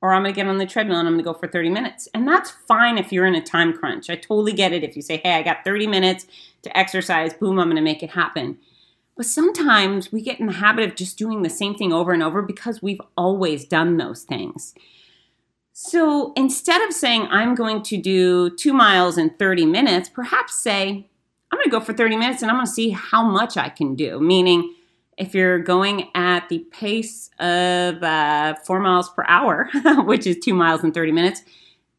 Or 0.00 0.12
I'm 0.12 0.22
going 0.22 0.32
to 0.32 0.40
get 0.40 0.46
on 0.46 0.58
the 0.58 0.66
treadmill 0.66 0.98
and 0.98 1.08
I'm 1.08 1.14
going 1.14 1.24
to 1.24 1.32
go 1.32 1.36
for 1.36 1.48
30 1.48 1.70
minutes. 1.70 2.08
And 2.14 2.26
that's 2.26 2.52
fine 2.68 2.98
if 2.98 3.12
you're 3.12 3.26
in 3.26 3.34
a 3.34 3.42
time 3.42 3.72
crunch. 3.72 4.08
I 4.08 4.14
totally 4.14 4.52
get 4.52 4.72
it 4.72 4.84
if 4.84 4.94
you 4.94 5.02
say, 5.02 5.16
hey, 5.16 5.32
I 5.32 5.42
got 5.42 5.64
30 5.64 5.88
minutes 5.88 6.26
to 6.62 6.78
exercise, 6.78 7.34
boom, 7.34 7.58
I'm 7.58 7.66
going 7.66 7.76
to 7.76 7.82
make 7.82 8.02
it 8.04 8.10
happen. 8.10 8.58
But 9.16 9.26
sometimes 9.26 10.12
we 10.12 10.22
get 10.22 10.38
in 10.38 10.46
the 10.46 10.52
habit 10.52 10.88
of 10.88 10.94
just 10.94 11.18
doing 11.18 11.42
the 11.42 11.50
same 11.50 11.74
thing 11.74 11.92
over 11.92 12.12
and 12.12 12.22
over 12.22 12.42
because 12.42 12.80
we've 12.80 13.00
always 13.16 13.64
done 13.64 13.96
those 13.96 14.22
things. 14.22 14.74
So 15.72 16.32
instead 16.36 16.80
of 16.82 16.92
saying, 16.92 17.26
I'm 17.30 17.56
going 17.56 17.82
to 17.84 17.96
do 17.96 18.50
two 18.50 18.72
miles 18.72 19.18
in 19.18 19.30
30 19.30 19.66
minutes, 19.66 20.08
perhaps 20.08 20.54
say, 20.54 21.08
I'm 21.50 21.58
going 21.58 21.64
to 21.64 21.70
go 21.70 21.80
for 21.80 21.92
30 21.92 22.16
minutes 22.16 22.42
and 22.42 22.50
I'm 22.50 22.56
going 22.56 22.66
to 22.66 22.72
see 22.72 22.90
how 22.90 23.22
much 23.22 23.56
I 23.56 23.68
can 23.68 23.94
do. 23.94 24.20
Meaning, 24.20 24.74
if 25.16 25.34
you're 25.34 25.58
going 25.58 26.08
at 26.14 26.48
the 26.48 26.60
pace 26.70 27.30
of 27.40 28.02
uh, 28.02 28.54
four 28.64 28.78
miles 28.80 29.08
per 29.10 29.24
hour, 29.26 29.68
which 30.04 30.26
is 30.26 30.38
two 30.38 30.54
miles 30.54 30.84
in 30.84 30.92
30 30.92 31.12
minutes, 31.12 31.42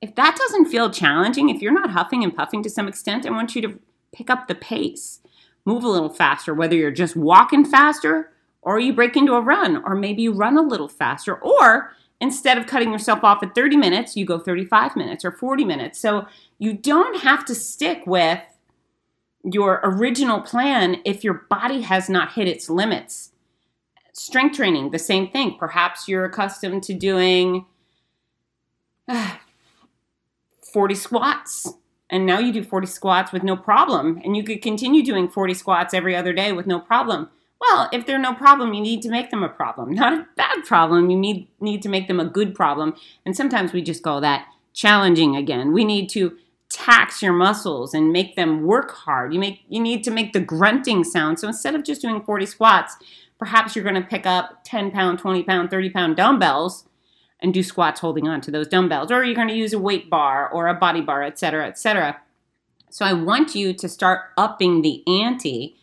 if 0.01 0.15
that 0.15 0.37
doesn't 0.37 0.65
feel 0.65 0.89
challenging, 0.89 1.49
if 1.49 1.61
you're 1.61 1.73
not 1.73 1.91
huffing 1.91 2.23
and 2.23 2.35
puffing 2.35 2.63
to 2.63 2.69
some 2.69 2.87
extent, 2.87 3.25
I 3.25 3.31
want 3.31 3.55
you 3.55 3.61
to 3.63 3.79
pick 4.13 4.29
up 4.29 4.47
the 4.47 4.55
pace, 4.55 5.19
move 5.65 5.83
a 5.83 5.89
little 5.89 6.09
faster, 6.09 6.53
whether 6.53 6.75
you're 6.75 6.91
just 6.91 7.15
walking 7.15 7.65
faster 7.65 8.31
or 8.61 8.79
you 8.79 8.93
break 8.93 9.15
into 9.15 9.33
a 9.33 9.41
run, 9.41 9.83
or 9.85 9.95
maybe 9.95 10.21
you 10.21 10.31
run 10.31 10.57
a 10.57 10.61
little 10.61 10.89
faster, 10.89 11.35
or 11.35 11.91
instead 12.21 12.57
of 12.57 12.67
cutting 12.67 12.91
yourself 12.91 13.23
off 13.23 13.41
at 13.41 13.55
30 13.55 13.77
minutes, 13.77 14.17
you 14.17 14.25
go 14.25 14.39
35 14.39 14.95
minutes 14.95 15.23
or 15.23 15.31
40 15.31 15.63
minutes. 15.63 15.99
So 15.99 16.27
you 16.57 16.73
don't 16.73 17.21
have 17.21 17.45
to 17.45 17.55
stick 17.55 18.03
with 18.05 18.41
your 19.43 19.79
original 19.83 20.41
plan 20.41 20.97
if 21.05 21.23
your 21.23 21.45
body 21.49 21.81
has 21.81 22.09
not 22.09 22.33
hit 22.33 22.47
its 22.47 22.69
limits. 22.69 23.31
Strength 24.13 24.57
training, 24.57 24.91
the 24.91 24.99
same 24.99 25.29
thing. 25.29 25.55
Perhaps 25.57 26.07
you're 26.07 26.25
accustomed 26.25 26.83
to 26.83 26.93
doing 26.93 27.65
uh, 29.07 29.37
40 30.73 30.95
squats, 30.95 31.73
and 32.09 32.25
now 32.25 32.39
you 32.39 32.51
do 32.51 32.63
40 32.63 32.87
squats 32.87 33.31
with 33.31 33.43
no 33.43 33.55
problem, 33.55 34.19
and 34.23 34.35
you 34.35 34.43
could 34.43 34.61
continue 34.61 35.03
doing 35.03 35.29
40 35.29 35.53
squats 35.53 35.93
every 35.93 36.15
other 36.15 36.33
day 36.33 36.51
with 36.51 36.67
no 36.67 36.79
problem. 36.79 37.29
Well, 37.61 37.89
if 37.91 38.05
they're 38.05 38.19
no 38.19 38.33
problem, 38.33 38.73
you 38.73 38.81
need 38.81 39.01
to 39.03 39.09
make 39.09 39.31
them 39.31 39.43
a 39.43 39.49
problem. 39.49 39.91
Not 39.93 40.13
a 40.13 40.27
bad 40.35 40.63
problem. 40.65 41.09
You 41.09 41.17
need, 41.17 41.47
need 41.59 41.81
to 41.83 41.89
make 41.89 42.07
them 42.07 42.19
a 42.19 42.25
good 42.25 42.55
problem. 42.55 42.95
And 43.25 43.35
sometimes 43.35 43.73
we 43.73 43.81
just 43.81 44.03
call 44.03 44.21
that 44.21 44.47
challenging 44.73 45.35
again. 45.35 45.73
We 45.73 45.83
need 45.83 46.09
to 46.11 46.37
tax 46.69 47.21
your 47.21 47.33
muscles 47.33 47.93
and 47.93 48.13
make 48.13 48.35
them 48.35 48.63
work 48.63 48.91
hard. 48.91 49.33
You 49.33 49.39
make 49.39 49.63
you 49.67 49.81
need 49.81 50.03
to 50.03 50.11
make 50.11 50.33
the 50.33 50.39
grunting 50.39 51.03
sound. 51.03 51.39
So 51.39 51.47
instead 51.47 51.75
of 51.75 51.83
just 51.83 52.01
doing 52.01 52.21
40 52.21 52.45
squats, 52.45 52.95
perhaps 53.37 53.75
you're 53.75 53.83
going 53.83 54.01
to 54.01 54.07
pick 54.07 54.25
up 54.25 54.61
10 54.63 54.91
pound, 54.91 55.19
20 55.19 55.43
pound, 55.43 55.69
30 55.69 55.89
pound 55.89 56.15
dumbbells 56.15 56.85
and 57.41 57.53
do 57.53 57.63
squats 57.63 58.01
holding 58.01 58.27
on 58.27 58.41
to 58.41 58.51
those 58.51 58.67
dumbbells 58.67 59.11
or 59.11 59.23
you're 59.23 59.35
going 59.35 59.47
to 59.47 59.55
use 59.55 59.73
a 59.73 59.79
weight 59.79 60.09
bar 60.09 60.49
or 60.49 60.67
a 60.67 60.73
body 60.73 61.01
bar, 61.01 61.23
etc., 61.23 61.67
etc. 61.67 62.19
So 62.89 63.05
I 63.05 63.13
want 63.13 63.55
you 63.55 63.73
to 63.73 63.89
start 63.89 64.21
upping 64.37 64.81
the 64.81 65.03
ante 65.07 65.75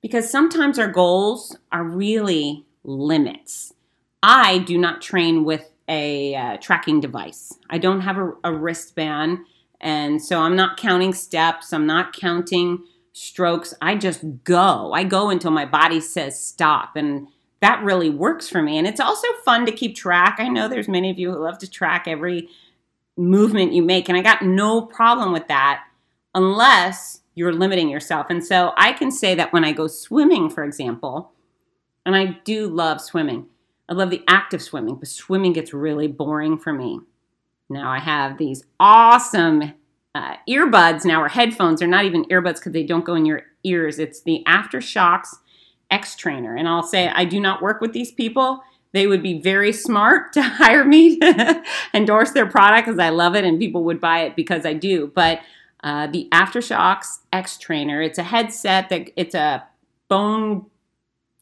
because 0.00 0.30
sometimes 0.30 0.78
our 0.78 0.88
goals 0.88 1.56
are 1.72 1.84
really 1.84 2.66
limits. 2.82 3.72
I 4.22 4.58
do 4.58 4.78
not 4.78 5.02
train 5.02 5.44
with 5.44 5.70
a 5.88 6.34
uh, 6.34 6.56
tracking 6.58 7.00
device. 7.00 7.52
I 7.68 7.78
don't 7.78 8.00
have 8.00 8.16
a, 8.16 8.32
a 8.44 8.52
wristband 8.52 9.40
and 9.84 10.20
so 10.20 10.40
I'm 10.40 10.56
not 10.56 10.78
counting 10.78 11.12
steps, 11.12 11.72
I'm 11.72 11.86
not 11.86 12.14
counting 12.14 12.82
strokes. 13.12 13.74
I 13.80 13.96
just 13.96 14.24
go. 14.42 14.92
I 14.92 15.04
go 15.04 15.30
until 15.30 15.50
my 15.50 15.66
body 15.66 16.00
says 16.00 16.42
stop. 16.42 16.96
And 16.96 17.28
that 17.60 17.84
really 17.84 18.10
works 18.10 18.48
for 18.48 18.62
me. 18.62 18.78
And 18.78 18.86
it's 18.86 18.98
also 18.98 19.28
fun 19.44 19.66
to 19.66 19.72
keep 19.72 19.94
track. 19.94 20.36
I 20.38 20.48
know 20.48 20.68
there's 20.68 20.88
many 20.88 21.10
of 21.10 21.18
you 21.18 21.30
who 21.30 21.38
love 21.38 21.58
to 21.58 21.70
track 21.70 22.08
every 22.08 22.48
movement 23.16 23.72
you 23.72 23.82
make. 23.82 24.08
And 24.08 24.18
I 24.18 24.22
got 24.22 24.42
no 24.42 24.82
problem 24.82 25.32
with 25.32 25.48
that 25.48 25.84
unless 26.34 27.20
you're 27.34 27.52
limiting 27.52 27.90
yourself. 27.90 28.28
And 28.30 28.44
so 28.44 28.72
I 28.78 28.92
can 28.94 29.10
say 29.10 29.34
that 29.34 29.52
when 29.52 29.64
I 29.64 29.72
go 29.72 29.86
swimming, 29.86 30.48
for 30.48 30.64
example, 30.64 31.30
and 32.06 32.16
I 32.16 32.38
do 32.44 32.68
love 32.68 33.00
swimming, 33.00 33.46
I 33.88 33.92
love 33.92 34.10
the 34.10 34.24
act 34.26 34.54
of 34.54 34.62
swimming, 34.62 34.96
but 34.96 35.08
swimming 35.08 35.52
gets 35.52 35.74
really 35.74 36.08
boring 36.08 36.58
for 36.58 36.72
me. 36.72 37.00
Now 37.70 37.90
I 37.90 37.98
have 37.98 38.38
these 38.38 38.64
awesome 38.78 39.72
uh, 40.14 40.36
earbuds 40.48 41.04
now, 41.04 41.22
or 41.22 41.28
headphones. 41.28 41.80
They're 41.80 41.88
not 41.88 42.04
even 42.04 42.24
earbuds 42.26 42.56
because 42.56 42.72
they 42.72 42.84
don't 42.84 43.04
go 43.04 43.14
in 43.14 43.26
your 43.26 43.42
ears. 43.64 43.98
It's 43.98 44.22
the 44.22 44.44
AfterShokz 44.46 45.28
X 45.90 46.14
Trainer. 46.14 46.54
And 46.54 46.68
I'll 46.68 46.82
say, 46.82 47.08
I 47.08 47.24
do 47.24 47.40
not 47.40 47.62
work 47.62 47.80
with 47.80 47.92
these 47.92 48.12
people. 48.12 48.62
They 48.92 49.06
would 49.08 49.22
be 49.22 49.40
very 49.40 49.72
smart 49.72 50.32
to 50.34 50.42
hire 50.42 50.84
me 50.84 51.18
to 51.18 51.62
endorse 51.94 52.30
their 52.30 52.46
product 52.46 52.86
because 52.86 53.00
I 53.00 53.08
love 53.08 53.34
it 53.34 53.44
and 53.44 53.58
people 53.58 53.84
would 53.84 54.00
buy 54.00 54.20
it 54.20 54.36
because 54.36 54.64
I 54.64 54.74
do. 54.74 55.10
But 55.14 55.40
uh, 55.82 56.06
the 56.06 56.28
AfterShokz 56.32 57.18
X 57.32 57.58
Trainer, 57.58 58.00
it's 58.00 58.18
a 58.18 58.22
headset 58.22 58.88
that 58.90 59.10
it's 59.16 59.34
a 59.34 59.64
bone 60.08 60.66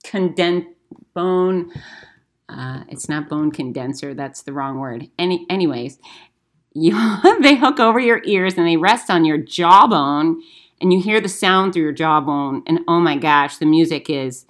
condensed 0.03 0.69
bone 1.15 1.71
uh, 2.53 2.85
it's 2.89 3.09
not 3.09 3.29
bone 3.29 3.51
condenser. 3.51 4.15
That's 4.15 4.43
the 4.43 4.53
wrong 4.53 4.79
word. 4.79 5.09
Any, 5.19 5.47
anyways, 5.49 5.99
you 6.75 6.93
they 7.43 7.57
hook 7.57 7.81
over 7.81 8.01
your 8.01 8.23
ears 8.25 8.57
and 8.57 8.67
they 8.67 8.77
rest 8.77 9.11
on 9.11 9.25
your 9.25 9.39
jawbone, 9.39 10.43
and 10.81 10.93
you 10.93 11.01
hear 11.01 11.21
the 11.21 11.29
sound 11.29 11.73
through 11.73 11.83
your 11.83 11.93
jawbone. 11.93 12.63
And 12.67 12.81
oh 12.89 13.01
my 13.01 13.17
gosh, 13.17 13.57
the 13.57 13.67
music 13.67 14.11
is 14.11 14.47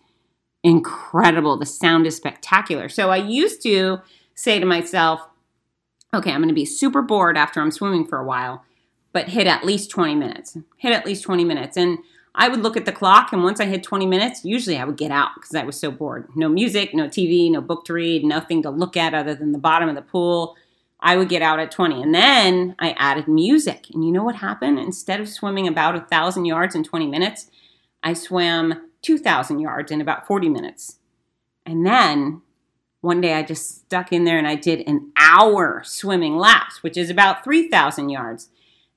incredible. 0.63 1.59
The 1.59 1.67
sound 1.67 2.07
is 2.07 2.17
spectacular. 2.17 2.89
So 2.89 3.11
I 3.11 3.17
used 3.17 3.63
to 3.65 3.99
say 4.35 4.59
to 4.59 4.67
myself, 4.67 5.21
okay, 6.15 6.31
I'm 6.31 6.39
going 6.39 6.49
to 6.49 6.55
be 6.55 6.65
super 6.65 7.03
bored 7.03 7.37
after 7.37 7.61
I'm 7.61 7.71
swimming 7.71 8.07
for 8.07 8.19
a 8.19 8.25
while, 8.25 8.65
but 9.13 9.29
hit 9.29 9.47
at 9.47 9.65
least 9.65 9.91
20 9.91 10.15
minutes. 10.15 10.57
Hit 10.77 10.93
at 10.93 11.07
least 11.07 11.25
20 11.25 11.45
minutes. 11.45 11.77
And 11.77 11.99
I 12.35 12.49
would 12.49 12.63
look 12.63 12.77
at 12.77 12.87
the 12.87 12.93
clock, 12.93 13.33
and 13.33 13.43
once 13.45 13.61
I 13.61 13.67
hit 13.67 13.83
20 13.83 14.07
minutes, 14.07 14.45
usually 14.45 14.79
I 14.79 14.85
would 14.85 14.97
get 14.97 15.11
out 15.11 15.31
because 15.35 15.55
I 15.55 15.65
was 15.65 15.79
so 15.79 15.91
bored. 15.91 16.29
No 16.35 16.49
music, 16.49 16.95
no 16.95 17.07
TV, 17.07 17.51
no 17.51 17.61
book 17.61 17.85
to 17.87 17.93
read, 17.93 18.25
nothing 18.25 18.63
to 18.63 18.71
look 18.71 18.97
at 18.97 19.13
other 19.13 19.35
than 19.35 19.53
the 19.53 19.59
bottom 19.59 19.89
of 19.89 19.95
the 19.95 20.03
pool. 20.03 20.57
I 21.01 21.17
would 21.17 21.29
get 21.29 21.43
out 21.43 21.59
at 21.59 21.71
20. 21.71 22.01
And 22.01 22.15
then 22.15 22.75
I 22.79 22.93
added 22.93 23.29
music. 23.29 23.87
And 23.93 24.05
you 24.05 24.13
know 24.13 24.23
what 24.23 24.37
happened? 24.37 24.79
Instead 24.79 25.21
of 25.21 25.29
swimming 25.29 25.67
about 25.67 25.95
1,000 25.95 26.45
yards 26.45 26.75
in 26.75 26.85
20 26.85 27.07
minutes, 27.07 27.51
I 28.03 28.15
swam 28.15 28.89
2,000 29.03 29.59
yards 29.59 29.91
in 29.91 30.01
about 30.01 30.27
40 30.27 30.49
minutes. 30.49 30.99
And 31.67 31.85
then 31.85 32.43
one 33.01 33.21
day 33.21 33.35
I 33.35 33.43
just 33.43 33.83
stuck 33.83 34.13
in 34.13 34.25
there 34.25 34.39
and 34.39 34.47
I 34.47 34.55
did 34.55 34.87
an 34.89 35.13
hour 35.17 35.83
swimming 35.85 36.37
laps, 36.37 36.83
which 36.83 36.97
is 36.97 37.11
about 37.11 37.45
3,000 37.45 38.09
yards. 38.09 38.49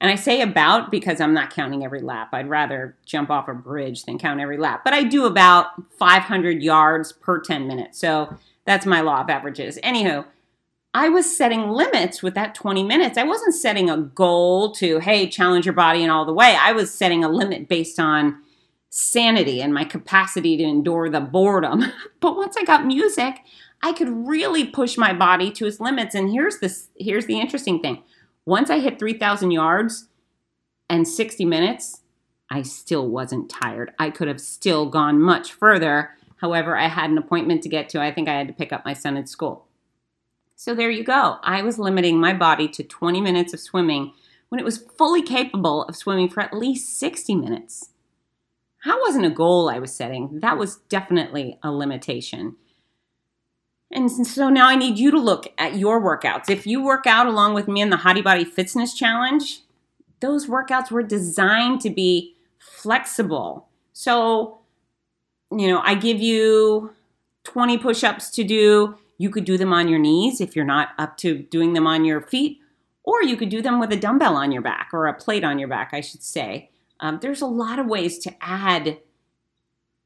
And 0.01 0.11
I 0.11 0.15
say 0.15 0.41
about 0.41 0.91
because 0.91 1.21
I'm 1.21 1.33
not 1.33 1.51
counting 1.51 1.83
every 1.83 2.01
lap. 2.01 2.29
I'd 2.33 2.49
rather 2.49 2.97
jump 3.05 3.29
off 3.29 3.47
a 3.47 3.53
bridge 3.53 4.03
than 4.03 4.19
count 4.19 4.41
every 4.41 4.57
lap. 4.57 4.81
But 4.83 4.93
I 4.93 5.03
do 5.03 5.25
about 5.25 5.67
500 5.97 6.61
yards 6.61 7.13
per 7.13 7.39
10 7.39 7.67
minutes. 7.67 7.99
So 7.99 8.37
that's 8.65 8.85
my 8.85 9.01
law 9.01 9.21
of 9.21 9.29
averages. 9.29 9.79
Anywho, 9.83 10.25
I 10.93 11.09
was 11.09 11.35
setting 11.35 11.69
limits 11.69 12.21
with 12.21 12.35
that 12.35 12.55
20 12.55 12.83
minutes. 12.83 13.17
I 13.17 13.23
wasn't 13.23 13.53
setting 13.53 13.89
a 13.89 13.97
goal 13.97 14.73
to, 14.75 14.99
hey, 14.99 15.27
challenge 15.27 15.65
your 15.65 15.73
body 15.73 16.03
and 16.03 16.11
all 16.11 16.25
the 16.25 16.33
way. 16.33 16.57
I 16.59 16.71
was 16.71 16.93
setting 16.93 17.23
a 17.23 17.29
limit 17.29 17.67
based 17.67 17.99
on 17.99 18.41
sanity 18.89 19.61
and 19.61 19.73
my 19.73 19.83
capacity 19.83 20.55
to 20.55 20.63
endure 20.63 21.09
the 21.09 21.19
boredom. 21.19 21.83
but 22.21 22.37
once 22.37 22.55
I 22.57 22.63
got 22.63 22.85
music, 22.85 23.41
I 23.81 23.91
could 23.91 24.09
really 24.09 24.65
push 24.65 24.97
my 24.97 25.13
body 25.13 25.51
to 25.51 25.65
its 25.65 25.79
limits. 25.79 26.15
And 26.15 26.31
here's 26.31 26.59
this 26.59 26.87
here's 26.95 27.25
the 27.25 27.39
interesting 27.39 27.81
thing. 27.81 28.03
Once 28.45 28.69
I 28.69 28.79
hit 28.79 28.99
3,000 28.99 29.51
yards 29.51 30.07
and 30.89 31.07
60 31.07 31.45
minutes, 31.45 32.01
I 32.49 32.61
still 32.61 33.07
wasn't 33.07 33.49
tired. 33.49 33.91
I 33.97 34.11
could 34.11 34.27
have 34.27 34.39
still 34.39 34.85
gone 34.85 35.19
much 35.19 35.53
further. 35.53 36.11
However, 36.37 36.77
I 36.77 36.87
had 36.87 37.09
an 37.09 37.17
appointment 37.17 37.63
to 37.63 37.69
get 37.69 37.89
to. 37.89 38.01
I 38.01 38.13
think 38.13 38.29
I 38.29 38.37
had 38.37 38.47
to 38.47 38.53
pick 38.53 38.71
up 38.71 38.85
my 38.85 38.93
son 38.93 39.17
at 39.17 39.27
school. 39.27 39.67
So 40.55 40.75
there 40.75 40.91
you 40.91 41.03
go. 41.03 41.37
I 41.41 41.63
was 41.63 41.79
limiting 41.79 42.19
my 42.19 42.33
body 42.33 42.67
to 42.69 42.83
20 42.83 43.19
minutes 43.19 43.53
of 43.53 43.59
swimming 43.59 44.13
when 44.49 44.59
it 44.59 44.65
was 44.65 44.85
fully 44.97 45.23
capable 45.23 45.83
of 45.83 45.95
swimming 45.95 46.29
for 46.29 46.41
at 46.41 46.53
least 46.53 46.99
60 46.99 47.35
minutes. 47.35 47.89
That 48.85 48.99
wasn't 49.01 49.25
a 49.25 49.31
goal 49.31 49.67
I 49.67 49.79
was 49.79 49.93
setting, 49.93 50.39
that 50.41 50.59
was 50.59 50.77
definitely 50.87 51.57
a 51.63 51.71
limitation. 51.71 52.55
And 53.95 54.11
so 54.11 54.49
now 54.49 54.67
I 54.67 54.75
need 54.75 54.99
you 54.99 55.09
to 55.11 55.19
look 55.19 55.47
at 55.57 55.77
your 55.77 56.01
workouts. 56.01 56.49
If 56.49 56.67
you 56.67 56.83
work 56.83 57.07
out 57.07 57.27
along 57.27 57.53
with 57.53 57.69
me 57.69 57.79
in 57.79 57.89
the 57.89 57.95
Hottie 57.95 58.23
Body 58.23 58.43
Fitzness 58.43 58.93
Challenge, 58.93 59.61
those 60.19 60.47
workouts 60.47 60.91
were 60.91 61.01
designed 61.01 61.79
to 61.81 61.89
be 61.89 62.35
flexible. 62.59 63.69
So, 63.93 64.59
you 65.49 65.67
know, 65.67 65.79
I 65.81 65.95
give 65.95 66.19
you 66.19 66.93
20 67.45 67.77
push 67.77 68.03
ups 68.03 68.29
to 68.31 68.43
do. 68.43 68.95
You 69.17 69.29
could 69.29 69.45
do 69.45 69.57
them 69.57 69.71
on 69.71 69.87
your 69.87 69.99
knees 69.99 70.41
if 70.41 70.57
you're 70.57 70.65
not 70.65 70.89
up 70.97 71.15
to 71.19 71.37
doing 71.37 71.71
them 71.71 71.87
on 71.87 72.03
your 72.03 72.19
feet, 72.19 72.59
or 73.03 73.23
you 73.23 73.37
could 73.37 73.49
do 73.49 73.61
them 73.61 73.79
with 73.79 73.93
a 73.93 73.97
dumbbell 73.97 74.35
on 74.35 74.51
your 74.51 74.61
back 74.61 74.89
or 74.91 75.07
a 75.07 75.13
plate 75.13 75.45
on 75.45 75.57
your 75.57 75.69
back, 75.69 75.91
I 75.93 76.01
should 76.01 76.21
say. 76.21 76.69
Um, 76.99 77.19
there's 77.21 77.41
a 77.41 77.47
lot 77.47 77.79
of 77.79 77.85
ways 77.85 78.19
to 78.19 78.33
add 78.41 78.97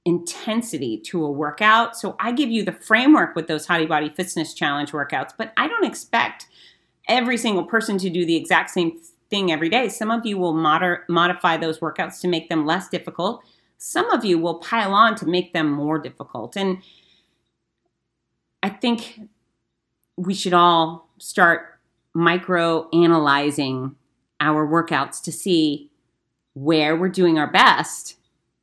intensity 0.09 0.97
to 0.97 1.23
a 1.23 1.31
workout. 1.31 1.95
So 1.95 2.15
I 2.19 2.31
give 2.31 2.49
you 2.49 2.63
the 2.63 2.71
framework 2.71 3.35
with 3.35 3.47
those 3.47 3.67
Hottie 3.67 3.87
Body 3.87 4.09
Fitzness 4.09 4.55
Challenge 4.55 4.91
workouts, 4.91 5.31
but 5.37 5.53
I 5.55 5.67
don't 5.67 5.85
expect 5.85 6.47
every 7.07 7.37
single 7.37 7.63
person 7.63 7.97
to 7.99 8.09
do 8.09 8.25
the 8.25 8.35
exact 8.35 8.71
same 8.71 8.99
thing 9.29 9.51
every 9.51 9.69
day. 9.69 9.87
Some 9.87 10.09
of 10.11 10.25
you 10.25 10.37
will 10.37 10.53
moder- 10.53 11.05
modify 11.07 11.57
those 11.57 11.79
workouts 11.79 12.19
to 12.21 12.27
make 12.27 12.49
them 12.49 12.65
less 12.65 12.89
difficult. 12.89 13.43
Some 13.77 14.09
of 14.09 14.25
you 14.25 14.39
will 14.39 14.55
pile 14.55 14.93
on 14.93 15.15
to 15.15 15.25
make 15.25 15.53
them 15.53 15.71
more 15.71 15.99
difficult. 15.99 16.57
And 16.57 16.81
I 18.61 18.69
think 18.69 19.21
we 20.17 20.33
should 20.33 20.53
all 20.53 21.09
start 21.19 21.79
micro 22.13 22.89
analyzing 22.89 23.95
our 24.41 24.67
workouts 24.67 25.21
to 25.23 25.31
see 25.31 25.91
where 26.53 26.95
we're 26.97 27.09
doing 27.09 27.37
our 27.37 27.51
best 27.51 28.18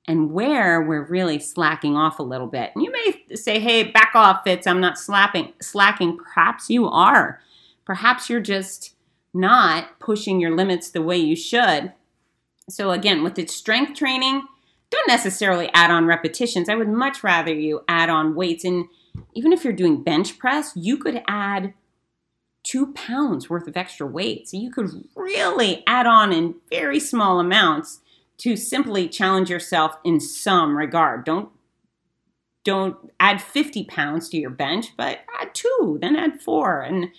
and 0.08 0.30
where 0.30 0.80
we're 0.80 1.04
really 1.04 1.38
slacking 1.38 1.96
off 1.96 2.18
a 2.18 2.22
little 2.22 2.46
bit. 2.46 2.70
And 2.74 2.84
you 2.84 2.92
may 2.92 3.36
say, 3.36 3.58
hey, 3.58 3.82
back 3.84 4.12
off, 4.14 4.42
Fitz, 4.44 4.66
I'm 4.66 4.80
not 4.80 4.98
slapping, 4.98 5.52
slacking. 5.60 6.16
Perhaps 6.16 6.70
you 6.70 6.86
are. 6.88 7.40
Perhaps 7.84 8.30
you're 8.30 8.40
just 8.40 8.94
not 9.34 9.98
pushing 9.98 10.40
your 10.40 10.56
limits 10.56 10.90
the 10.90 11.02
way 11.02 11.16
you 11.16 11.36
should. 11.36 11.92
So, 12.68 12.90
again, 12.90 13.22
with 13.22 13.38
its 13.38 13.54
strength 13.54 13.98
training, 13.98 14.42
don't 14.90 15.08
necessarily 15.08 15.70
add 15.74 15.90
on 15.90 16.06
repetitions. 16.06 16.68
I 16.68 16.74
would 16.74 16.88
much 16.88 17.22
rather 17.22 17.52
you 17.52 17.82
add 17.88 18.08
on 18.08 18.34
weights. 18.34 18.64
And 18.64 18.86
even 19.34 19.52
if 19.52 19.64
you're 19.64 19.72
doing 19.72 20.02
bench 20.02 20.38
press, 20.38 20.72
you 20.76 20.96
could 20.96 21.22
add 21.26 21.74
two 22.62 22.92
pounds 22.92 23.48
worth 23.48 23.68
of 23.68 23.76
extra 23.76 24.06
weight. 24.06 24.48
So 24.48 24.56
you 24.56 24.70
could 24.70 24.90
really 25.14 25.84
add 25.86 26.06
on 26.06 26.32
in 26.32 26.56
very 26.70 26.98
small 26.98 27.38
amounts 27.38 28.00
to 28.38 28.56
simply 28.56 29.08
challenge 29.08 29.50
yourself 29.50 29.96
in 30.04 30.20
some 30.20 30.76
regard. 30.76 31.24
Don't 31.24 31.50
don't 32.64 32.96
add 33.20 33.40
50 33.40 33.84
pounds 33.84 34.28
to 34.30 34.36
your 34.36 34.50
bench, 34.50 34.88
but 34.96 35.20
add 35.40 35.54
two, 35.54 35.98
then 36.00 36.16
add 36.16 36.42
four. 36.42 36.80
And 36.80 37.10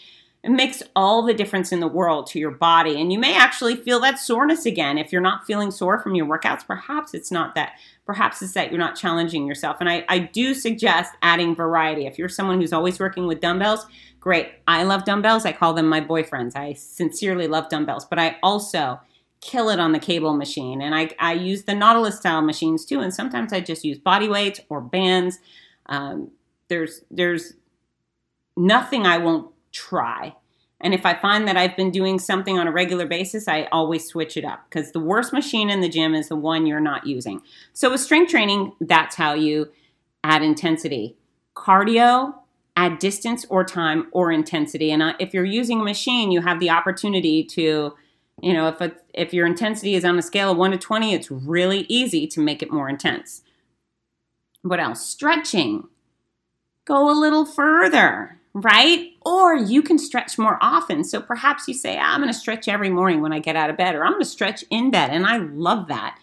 It 0.43 0.51
makes 0.51 0.83
all 0.95 1.23
the 1.23 1.33
difference 1.33 1.71
in 1.71 1.79
the 1.79 1.87
world 1.87 2.27
to 2.27 2.39
your 2.39 2.51
body. 2.51 2.99
And 2.99 3.11
you 3.11 3.17
may 3.17 3.35
actually 3.35 3.77
feel 3.77 3.99
that 4.01 4.19
soreness 4.19 4.65
again. 4.65 4.97
If 4.97 5.11
you're 5.11 5.21
not 5.21 5.45
feeling 5.45 5.71
sore 5.71 5.99
from 5.99 6.15
your 6.15 6.25
workouts, 6.25 6.67
perhaps 6.67 7.13
it's 7.13 7.31
not 7.31 7.55
that. 7.55 7.73
Perhaps 8.05 8.41
it's 8.41 8.53
that 8.53 8.71
you're 8.71 8.79
not 8.79 8.95
challenging 8.97 9.47
yourself. 9.47 9.77
And 9.79 9.89
I, 9.89 10.05
I 10.09 10.19
do 10.19 10.53
suggest 10.53 11.13
adding 11.21 11.55
variety. 11.55 12.05
If 12.05 12.19
you're 12.19 12.29
someone 12.29 12.59
who's 12.59 12.73
always 12.73 12.99
working 12.99 13.25
with 13.25 13.39
dumbbells, 13.39 13.85
great. 14.19 14.49
I 14.67 14.83
love 14.83 15.05
dumbbells. 15.05 15.45
I 15.45 15.53
call 15.53 15.73
them 15.73 15.87
my 15.87 16.01
boyfriends. 16.01 16.57
I 16.57 16.73
sincerely 16.73 17.47
love 17.47 17.69
dumbbells. 17.69 18.05
But 18.05 18.19
I 18.19 18.37
also 18.43 18.99
kill 19.41 19.69
it 19.69 19.79
on 19.79 19.91
the 19.91 19.99
cable 19.99 20.33
machine. 20.35 20.81
And 20.81 20.95
I, 20.95 21.09
I 21.19 21.33
use 21.33 21.63
the 21.63 21.75
Nautilus 21.75 22.17
style 22.17 22.41
machines 22.41 22.85
too. 22.85 22.99
And 22.99 23.13
sometimes 23.13 23.53
I 23.53 23.59
just 23.59 23.83
use 23.83 23.97
body 23.97 24.27
weights 24.27 24.59
or 24.69 24.81
bands. 24.81 25.39
Um, 25.87 26.31
there's 26.69 27.01
there's 27.11 27.53
nothing 28.55 29.05
I 29.05 29.17
won't 29.17 29.51
try. 29.71 30.35
And 30.79 30.93
if 30.93 31.05
I 31.05 31.15
find 31.15 31.47
that 31.47 31.57
I've 31.57 31.75
been 31.75 31.89
doing 31.89 32.19
something 32.19 32.59
on 32.59 32.67
a 32.67 32.71
regular 32.71 33.07
basis, 33.07 33.47
I 33.47 33.63
always 33.71 34.05
switch 34.05 34.37
it 34.37 34.45
up 34.45 34.65
because 34.69 34.91
the 34.91 34.99
worst 34.99 35.33
machine 35.33 35.69
in 35.69 35.81
the 35.81 35.89
gym 35.89 36.13
is 36.13 36.29
the 36.29 36.35
one 36.35 36.67
you're 36.67 36.79
not 36.79 37.07
using. 37.07 37.41
So 37.73 37.89
with 37.91 38.01
strength 38.01 38.29
training, 38.29 38.73
that's 38.79 39.15
how 39.15 39.33
you 39.33 39.71
add 40.23 40.43
intensity. 40.43 41.15
Cardio, 41.55 42.35
add 42.75 42.99
distance 42.99 43.43
or 43.49 43.63
time 43.63 44.07
or 44.11 44.31
intensity. 44.31 44.91
And 44.91 45.01
uh, 45.01 45.13
if 45.19 45.33
you're 45.33 45.45
using 45.45 45.81
a 45.81 45.83
machine, 45.83 46.31
you 46.31 46.41
have 46.41 46.59
the 46.59 46.69
opportunity 46.69 47.43
to, 47.45 47.95
you 48.41 48.53
know, 48.53 48.67
if 48.67 48.81
a, 48.81 48.93
if 49.13 49.33
your 49.33 49.45
intensity 49.45 49.95
is 49.95 50.05
on 50.05 50.17
a 50.17 50.21
scale 50.21 50.51
of 50.51 50.57
1 50.57 50.71
to 50.71 50.77
20, 50.77 51.13
it's 51.13 51.31
really 51.31 51.85
easy 51.89 52.27
to 52.27 52.39
make 52.39 52.61
it 52.61 52.71
more 52.71 52.89
intense. 52.89 53.41
What 54.61 54.79
else? 54.79 55.05
Stretching. 55.05 55.87
Go 56.85 57.09
a 57.09 57.19
little 57.19 57.45
further 57.45 58.37
right? 58.63 59.11
Or 59.25 59.55
you 59.55 59.81
can 59.81 59.97
stretch 59.99 60.37
more 60.37 60.57
often. 60.61 61.03
So 61.03 61.21
perhaps 61.21 61.67
you 61.67 61.73
say, 61.73 61.97
I'm 61.97 62.21
going 62.21 62.33
to 62.33 62.37
stretch 62.37 62.67
every 62.67 62.89
morning 62.89 63.21
when 63.21 63.33
I 63.33 63.39
get 63.39 63.55
out 63.55 63.69
of 63.69 63.77
bed, 63.77 63.95
or 63.95 64.03
I'm 64.03 64.13
going 64.13 64.23
to 64.23 64.29
stretch 64.29 64.63
in 64.69 64.89
bed. 64.89 65.11
And 65.11 65.25
I 65.25 65.37
love 65.37 65.87
that. 65.87 66.17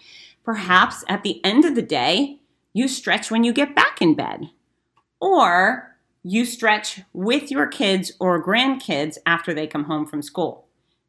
Perhaps 0.44 1.04
at 1.08 1.22
the 1.22 1.42
end 1.44 1.64
of 1.64 1.74
the 1.74 1.82
day, 1.82 2.38
you 2.72 2.88
stretch 2.88 3.30
when 3.30 3.44
you 3.44 3.52
get 3.52 3.76
back 3.76 4.02
in 4.02 4.14
bed. 4.14 4.50
Or 5.20 5.96
you 6.22 6.44
stretch 6.44 7.02
with 7.12 7.50
your 7.50 7.66
kids 7.66 8.12
or 8.18 8.44
grandkids 8.44 9.16
after 9.24 9.54
they 9.54 9.66
come 9.66 9.84
home 9.84 10.06
from 10.06 10.22
school. 10.22 10.63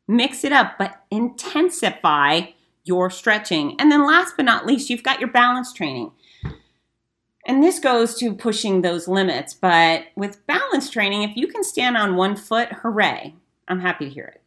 Mix 0.07 0.43
it 0.43 0.51
up, 0.51 0.77
but 0.77 1.03
intensify 1.09 2.41
your 2.83 3.09
stretching. 3.09 3.75
And 3.79 3.91
then 3.91 4.05
last 4.05 4.35
but 4.37 4.45
not 4.45 4.65
least, 4.65 4.89
you've 4.89 5.03
got 5.03 5.19
your 5.19 5.29
balance 5.29 5.73
training. 5.73 6.11
And 7.47 7.63
this 7.63 7.79
goes 7.79 8.15
to 8.15 8.33
pushing 8.33 8.81
those 8.81 9.07
limits. 9.07 9.53
But 9.53 10.05
with 10.15 10.45
balance 10.47 10.89
training, 10.89 11.23
if 11.23 11.35
you 11.35 11.47
can 11.47 11.63
stand 11.63 11.97
on 11.97 12.15
one 12.15 12.35
foot, 12.35 12.69
hooray, 12.81 13.35
I'm 13.67 13.81
happy 13.81 14.05
to 14.05 14.11
hear 14.11 14.25
it. 14.25 14.41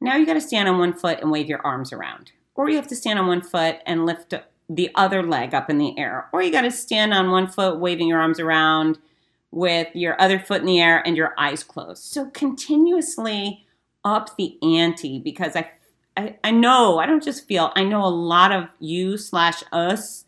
Now 0.00 0.16
you 0.16 0.26
got 0.26 0.34
to 0.34 0.40
stand 0.40 0.68
on 0.68 0.78
one 0.78 0.92
foot 0.92 1.20
and 1.20 1.30
wave 1.30 1.48
your 1.48 1.64
arms 1.66 1.92
around. 1.92 2.32
Or 2.54 2.68
you 2.68 2.76
have 2.76 2.88
to 2.88 2.96
stand 2.96 3.18
on 3.18 3.26
one 3.26 3.42
foot 3.42 3.78
and 3.86 4.06
lift 4.06 4.34
the 4.68 4.90
other 4.94 5.22
leg 5.22 5.54
up 5.54 5.70
in 5.70 5.78
the 5.78 5.98
air. 5.98 6.28
Or 6.32 6.42
you 6.42 6.52
got 6.52 6.62
to 6.62 6.70
stand 6.70 7.14
on 7.14 7.30
one 7.30 7.46
foot 7.46 7.78
waving 7.78 8.08
your 8.08 8.20
arms 8.20 8.40
around 8.40 8.98
with 9.50 9.88
your 9.94 10.20
other 10.20 10.38
foot 10.38 10.60
in 10.60 10.66
the 10.66 10.80
air 10.80 11.02
and 11.06 11.16
your 11.16 11.34
eyes 11.38 11.64
closed. 11.64 12.02
So 12.02 12.26
continuously 12.30 13.66
up 14.04 14.36
the 14.36 14.58
ante 14.62 15.18
because 15.18 15.56
I, 15.56 15.70
I, 16.16 16.36
I 16.44 16.50
know, 16.50 16.98
I 16.98 17.06
don't 17.06 17.22
just 17.22 17.46
feel, 17.46 17.72
I 17.74 17.84
know 17.84 18.04
a 18.04 18.08
lot 18.08 18.52
of 18.52 18.68
you 18.80 19.16
slash 19.16 19.62
us 19.72 20.24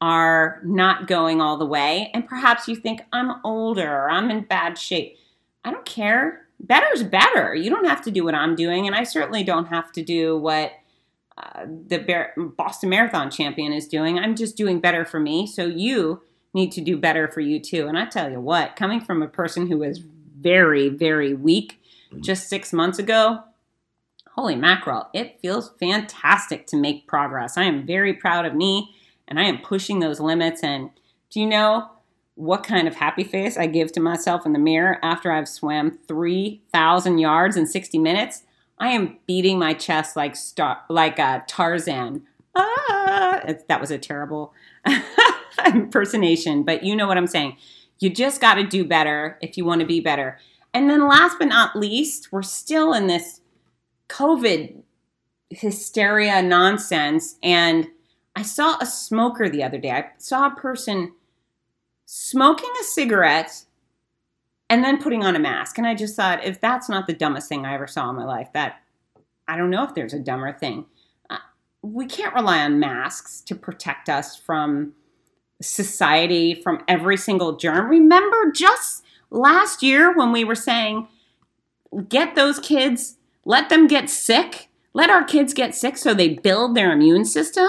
are 0.00 0.60
not 0.64 1.08
going 1.08 1.40
all 1.40 1.56
the 1.56 1.66
way. 1.66 2.10
And 2.14 2.26
perhaps 2.26 2.68
you 2.68 2.76
think, 2.76 3.00
I'm 3.12 3.40
older 3.44 3.88
or 3.88 4.10
I'm 4.10 4.30
in 4.30 4.44
bad 4.44 4.78
shape. 4.78 5.16
I 5.64 5.70
don't 5.70 5.84
care. 5.84 6.46
Better's 6.60 7.02
better. 7.02 7.54
You 7.54 7.70
don't 7.70 7.86
have 7.86 8.02
to 8.02 8.10
do 8.10 8.24
what 8.24 8.34
I'm 8.34 8.54
doing. 8.54 8.86
And 8.86 8.94
I 8.94 9.04
certainly 9.04 9.42
don't 9.42 9.66
have 9.66 9.92
to 9.92 10.02
do 10.02 10.36
what 10.36 10.72
uh, 11.36 11.64
the 11.66 12.28
Boston 12.56 12.90
Marathon 12.90 13.30
champion 13.30 13.72
is 13.72 13.86
doing. 13.86 14.18
I'm 14.18 14.34
just 14.34 14.56
doing 14.56 14.80
better 14.80 15.04
for 15.04 15.20
me. 15.20 15.46
So 15.46 15.66
you 15.66 16.22
need 16.54 16.72
to 16.72 16.80
do 16.80 16.96
better 16.96 17.28
for 17.28 17.40
you 17.40 17.60
too. 17.60 17.86
And 17.86 17.98
I 17.98 18.06
tell 18.06 18.30
you 18.30 18.40
what, 18.40 18.76
coming 18.76 19.00
from 19.00 19.22
a 19.22 19.28
person 19.28 19.68
who 19.68 19.78
was 19.78 19.98
very, 20.40 20.88
very 20.88 21.34
weak 21.34 21.77
just 22.20 22.48
six 22.48 22.72
months 22.72 22.98
ago, 22.98 23.42
holy 24.32 24.56
mackerel, 24.56 25.08
it 25.12 25.38
feels 25.40 25.70
fantastic 25.80 26.66
to 26.68 26.76
make 26.76 27.06
progress. 27.06 27.56
I 27.56 27.64
am 27.64 27.86
very 27.86 28.14
proud 28.14 28.46
of 28.46 28.54
me 28.54 28.94
and 29.26 29.38
I 29.38 29.44
am 29.44 29.58
pushing 29.58 30.00
those 30.00 30.20
limits. 30.20 30.62
And 30.62 30.90
do 31.30 31.40
you 31.40 31.46
know 31.46 31.90
what 32.34 32.62
kind 32.62 32.86
of 32.86 32.94
happy 32.94 33.24
face 33.24 33.56
I 33.56 33.66
give 33.66 33.92
to 33.92 34.00
myself 34.00 34.46
in 34.46 34.52
the 34.52 34.58
mirror 34.58 34.98
after 35.02 35.32
I've 35.32 35.48
swam 35.48 35.98
3,000 36.06 37.18
yards 37.18 37.56
in 37.56 37.66
60 37.66 37.98
minutes? 37.98 38.44
I 38.78 38.88
am 38.90 39.18
beating 39.26 39.58
my 39.58 39.74
chest 39.74 40.16
like 40.16 40.36
star, 40.36 40.82
like 40.88 41.18
a 41.18 41.44
Tarzan. 41.48 42.22
Ah, 42.54 43.42
that 43.68 43.80
was 43.80 43.90
a 43.90 43.98
terrible 43.98 44.52
impersonation, 45.66 46.62
but 46.62 46.84
you 46.84 46.94
know 46.94 47.06
what 47.06 47.18
I'm 47.18 47.26
saying. 47.26 47.56
You 47.98 48.10
just 48.10 48.40
got 48.40 48.54
to 48.54 48.64
do 48.64 48.84
better 48.84 49.36
if 49.42 49.56
you 49.56 49.64
want 49.64 49.80
to 49.80 49.86
be 49.86 50.00
better. 50.00 50.38
And 50.74 50.88
then 50.88 51.08
last 51.08 51.38
but 51.38 51.48
not 51.48 51.76
least, 51.76 52.32
we're 52.32 52.42
still 52.42 52.92
in 52.92 53.06
this 53.06 53.40
COVID 54.08 54.82
hysteria 55.50 56.42
nonsense 56.42 57.36
and 57.42 57.88
I 58.38 58.42
saw 58.42 58.76
a 58.80 58.86
smoker 58.86 59.48
the 59.48 59.64
other 59.64 59.78
day. 59.78 59.90
I 59.90 60.10
saw 60.18 60.46
a 60.46 60.54
person 60.54 61.12
smoking 62.04 62.70
a 62.80 62.84
cigarette 62.84 63.64
and 64.70 64.84
then 64.84 65.02
putting 65.02 65.24
on 65.24 65.34
a 65.34 65.40
mask. 65.40 65.76
And 65.76 65.86
I 65.86 65.96
just 65.96 66.14
thought, 66.14 66.44
if 66.44 66.60
that's 66.60 66.88
not 66.88 67.08
the 67.08 67.14
dumbest 67.14 67.48
thing 67.48 67.66
I 67.66 67.74
ever 67.74 67.88
saw 67.88 68.08
in 68.10 68.16
my 68.16 68.24
life, 68.24 68.48
that 68.52 68.82
I 69.48 69.56
don't 69.56 69.70
know 69.70 69.82
if 69.82 69.94
there's 69.94 70.14
a 70.14 70.20
dumber 70.20 70.52
thing. 70.52 70.86
Uh, 71.28 71.38
we 71.82 72.06
can't 72.06 72.32
rely 72.32 72.60
on 72.60 72.78
masks 72.78 73.40
to 73.40 73.56
protect 73.56 74.08
us 74.08 74.36
from 74.36 74.92
society, 75.60 76.54
from 76.54 76.84
every 76.86 77.16
single 77.16 77.56
germ. 77.56 77.88
Remember 77.88 78.52
just 78.52 79.02
last 79.30 79.82
year 79.82 80.16
when 80.16 80.32
we 80.32 80.44
were 80.44 80.54
saying, 80.54 81.08
get 82.08 82.34
those 82.34 82.58
kids, 82.58 83.16
let 83.44 83.68
them 83.68 83.86
get 83.86 84.10
sick, 84.10 84.68
let 84.92 85.10
our 85.10 85.24
kids 85.24 85.54
get 85.54 85.74
sick 85.74 85.96
so 85.96 86.14
they 86.14 86.30
build 86.30 86.74
their 86.74 86.92
immune 86.92 87.24
system? 87.24 87.68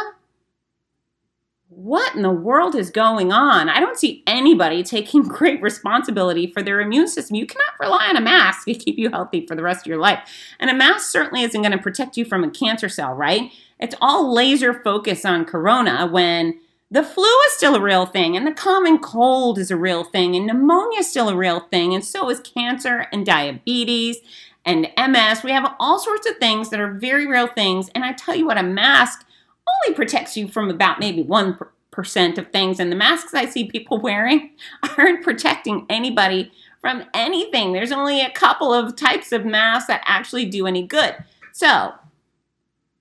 what 1.80 2.13
in 2.13 2.24
the 2.24 2.30
world 2.30 2.76
is 2.76 2.89
going 2.89 3.32
on? 3.32 3.69
I 3.69 3.80
don't 3.80 3.98
see 3.98 4.22
anybody 4.28 4.84
taking 4.84 5.24
great 5.24 5.62
responsibility 5.62 6.45
for 6.45 6.62
their 6.62 6.82
immune 6.82 7.08
system. 7.08 7.36
You 7.36 7.48
cannot 7.48 7.80
rely 7.80 8.08
on 8.10 8.17
a 8.17 8.22
mask 8.22 8.65
to 8.65 8.74
keep 8.74 8.98
you 8.98 9.10
healthy 9.10 9.45
for 9.48 9.56
the 9.56 9.63
rest 9.63 9.86
of 9.86 9.88
your 9.88 9.98
life. 9.98 10.19
And 10.60 10.69
a 10.69 10.74
mask 10.74 11.10
certainly 11.10 11.43
isn't 11.43 11.62
going 11.62 11.72
to 11.72 11.78
protect 11.78 12.17
you 12.17 12.26
from 12.26 12.43
a 12.43 12.52
cancer 12.52 12.89
cell, 12.89 13.13
right? 13.13 13.52
It's 13.80 13.95
all 14.02 14.34
laser 14.34 14.74
focus 14.74 15.24
on 15.24 15.45
corona 15.45 16.06
when 16.06 16.60
the 16.91 17.04
flu 17.04 17.30
is 17.47 17.54
still 17.54 17.75
a 17.75 17.82
real 17.82 18.06
thing, 18.06 18.36
and 18.36 18.47
the 18.47 18.52
common 18.52 18.97
cold 18.97 19.60
is 19.60 19.69
a 19.69 19.78
real 19.78 20.04
thing, 20.04 20.36
and 20.36 20.47
pneumonia 20.47 20.99
is 20.99 21.10
still 21.10 21.30
a 21.30 21.36
real 21.36 21.60
thing, 21.60 21.93
and 21.93 22.04
so 22.04 22.30
is 22.30 22.39
cancer 22.39 23.06
and 23.12 23.25
diabetes 23.25 24.17
and 24.65 24.89
MS. 24.97 25.43
We 25.43 25.52
have 25.52 25.75
all 25.80 25.99
sorts 25.99 26.28
of 26.28 26.38
things 26.38 26.69
that 26.69 26.80
are 26.80 26.93
very 26.93 27.28
real 27.28 27.47
things. 27.47 27.89
And 27.95 28.04
I 28.04 28.13
tell 28.13 28.36
you 28.36 28.45
what, 28.45 28.58
a 28.58 28.63
mask 28.63 29.25
only 29.67 29.95
protects 29.95 30.38
you 30.38 30.47
from 30.47 30.69
about 30.69 30.99
maybe 30.99 31.23
1% 31.23 32.38
of 32.38 32.52
things. 32.52 32.80
And 32.80 32.91
the 32.91 32.95
masks 32.95 33.34
I 33.34 33.45
see 33.45 33.65
people 33.65 33.97
wearing 34.02 34.52
aren't 34.97 35.23
protecting 35.23 35.86
anybody 35.89 36.52
from 36.82 37.04
anything. 37.13 37.73
There's 37.73 37.91
only 37.91 38.21
a 38.21 38.32
couple 38.32 38.73
of 38.73 38.95
types 38.95 39.32
of 39.32 39.45
masks 39.45 39.88
that 39.88 40.02
actually 40.06 40.45
do 40.45 40.65
any 40.65 40.86
good. 40.86 41.15
So, 41.52 41.93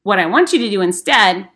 what 0.03 0.19
I 0.19 0.27
want 0.27 0.53
you 0.53 0.59
to 0.59 0.71
do 0.71 0.81
instead 0.81 1.49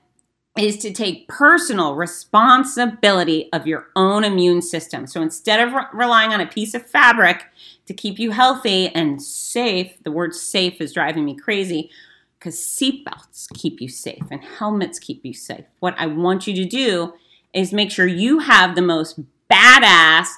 is 0.58 0.76
to 0.78 0.92
take 0.92 1.28
personal 1.28 1.94
responsibility 1.94 3.48
of 3.52 3.66
your 3.66 3.88
own 3.96 4.22
immune 4.22 4.60
system. 4.60 5.06
So 5.06 5.22
instead 5.22 5.66
of 5.66 5.72
re- 5.72 5.84
relying 5.94 6.32
on 6.32 6.42
a 6.42 6.46
piece 6.46 6.74
of 6.74 6.86
fabric 6.86 7.44
to 7.86 7.94
keep 7.94 8.18
you 8.18 8.32
healthy 8.32 8.88
and 8.88 9.22
safe, 9.22 9.94
the 10.04 10.12
word 10.12 10.34
safe 10.34 10.80
is 10.80 10.92
driving 10.92 11.24
me 11.24 11.34
crazy 11.34 11.90
because 12.38 12.56
seatbelts 12.56 13.48
keep 13.54 13.80
you 13.80 13.88
safe 13.88 14.24
and 14.30 14.42
helmets 14.42 14.98
keep 14.98 15.24
you 15.24 15.32
safe. 15.32 15.64
What 15.80 15.94
I 15.96 16.06
want 16.06 16.46
you 16.46 16.54
to 16.54 16.64
do 16.66 17.14
is 17.54 17.72
make 17.72 17.90
sure 17.90 18.06
you 18.06 18.40
have 18.40 18.74
the 18.74 18.82
most 18.82 19.20
badass 19.50 20.28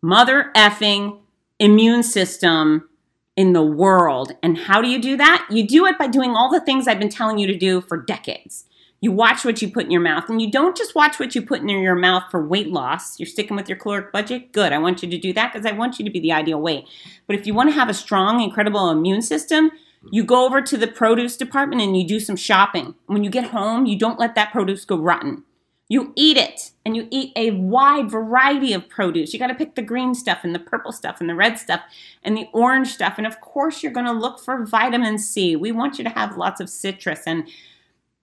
mother 0.00 0.52
effing 0.54 1.18
immune 1.58 2.02
system 2.02 2.88
in 3.36 3.52
the 3.52 3.62
world. 3.62 4.32
And 4.42 4.56
how 4.56 4.80
do 4.80 4.88
you 4.88 5.00
do 5.00 5.16
that? 5.16 5.46
You 5.50 5.66
do 5.66 5.86
it 5.86 5.98
by 5.98 6.06
doing 6.06 6.36
all 6.36 6.50
the 6.50 6.60
things 6.60 6.86
I've 6.86 6.98
been 6.98 7.08
telling 7.08 7.38
you 7.38 7.46
to 7.46 7.56
do 7.56 7.80
for 7.80 7.96
decades. 7.96 8.64
You 9.00 9.12
watch 9.12 9.44
what 9.44 9.60
you 9.60 9.70
put 9.70 9.84
in 9.84 9.90
your 9.90 10.00
mouth, 10.00 10.28
and 10.28 10.40
you 10.40 10.50
don't 10.50 10.76
just 10.76 10.94
watch 10.94 11.18
what 11.18 11.34
you 11.34 11.42
put 11.42 11.60
in 11.60 11.68
your 11.68 11.94
mouth 11.94 12.24
for 12.30 12.46
weight 12.46 12.68
loss. 12.68 13.20
You're 13.20 13.26
sticking 13.26 13.56
with 13.56 13.68
your 13.68 13.76
caloric 13.76 14.10
budget? 14.10 14.52
Good. 14.52 14.72
I 14.72 14.78
want 14.78 15.02
you 15.02 15.10
to 15.10 15.18
do 15.18 15.32
that 15.34 15.52
because 15.52 15.66
I 15.66 15.72
want 15.72 15.98
you 15.98 16.04
to 16.04 16.10
be 16.10 16.20
the 16.20 16.32
ideal 16.32 16.60
weight. 16.60 16.86
But 17.26 17.36
if 17.36 17.46
you 17.46 17.52
want 17.52 17.68
to 17.68 17.74
have 17.74 17.90
a 17.90 17.94
strong, 17.94 18.40
incredible 18.40 18.90
immune 18.90 19.22
system, 19.22 19.70
you 20.10 20.24
go 20.24 20.46
over 20.46 20.62
to 20.62 20.76
the 20.76 20.86
produce 20.86 21.36
department 21.36 21.82
and 21.82 21.96
you 21.96 22.06
do 22.06 22.20
some 22.20 22.36
shopping. 22.36 22.94
When 23.06 23.24
you 23.24 23.30
get 23.30 23.50
home, 23.50 23.86
you 23.86 23.98
don't 23.98 24.18
let 24.18 24.34
that 24.34 24.52
produce 24.52 24.84
go 24.84 24.96
rotten. 24.96 25.44
You 25.88 26.12
eat 26.16 26.36
it 26.36 26.72
and 26.84 26.96
you 26.96 27.06
eat 27.10 27.32
a 27.36 27.52
wide 27.52 28.10
variety 28.10 28.72
of 28.72 28.88
produce. 28.88 29.32
You 29.32 29.38
got 29.38 29.48
to 29.48 29.54
pick 29.54 29.76
the 29.76 29.82
green 29.82 30.14
stuff 30.14 30.40
and 30.42 30.54
the 30.54 30.58
purple 30.58 30.90
stuff 30.90 31.20
and 31.20 31.28
the 31.28 31.34
red 31.34 31.58
stuff 31.58 31.82
and 32.24 32.36
the 32.36 32.48
orange 32.52 32.88
stuff. 32.88 33.14
And 33.18 33.26
of 33.26 33.40
course, 33.40 33.82
you're 33.82 33.92
going 33.92 34.06
to 34.06 34.12
look 34.12 34.40
for 34.40 34.64
vitamin 34.64 35.18
C. 35.18 35.54
We 35.54 35.70
want 35.70 35.98
you 35.98 36.04
to 36.04 36.10
have 36.10 36.36
lots 36.36 36.60
of 36.60 36.68
citrus 36.68 37.22
and 37.26 37.48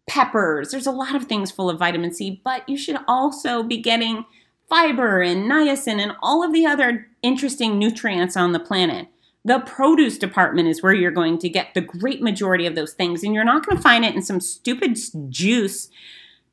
peppers. 0.07 0.71
There's 0.71 0.87
a 0.87 0.91
lot 0.91 1.15
of 1.15 1.25
things 1.25 1.51
full 1.51 1.69
of 1.69 1.79
vitamin 1.79 2.13
C, 2.13 2.41
but 2.43 2.67
you 2.67 2.77
should 2.77 2.97
also 3.07 3.63
be 3.63 3.77
getting 3.77 4.25
fiber 4.69 5.21
and 5.21 5.49
niacin 5.49 5.99
and 5.99 6.13
all 6.21 6.43
of 6.43 6.53
the 6.53 6.65
other 6.65 7.07
interesting 7.21 7.77
nutrients 7.77 8.35
on 8.35 8.51
the 8.51 8.59
planet. 8.59 9.07
The 9.45 9.59
produce 9.59 10.17
department 10.17 10.69
is 10.69 10.81
where 10.81 10.93
you're 10.93 11.11
going 11.11 11.37
to 11.39 11.49
get 11.49 11.73
the 11.73 11.81
great 11.81 12.21
majority 12.21 12.65
of 12.65 12.75
those 12.75 12.93
things, 12.93 13.23
and 13.23 13.33
you're 13.33 13.43
not 13.43 13.65
going 13.65 13.77
to 13.77 13.83
find 13.83 14.05
it 14.05 14.15
in 14.15 14.21
some 14.21 14.39
stupid 14.39 14.97
juice 15.29 15.89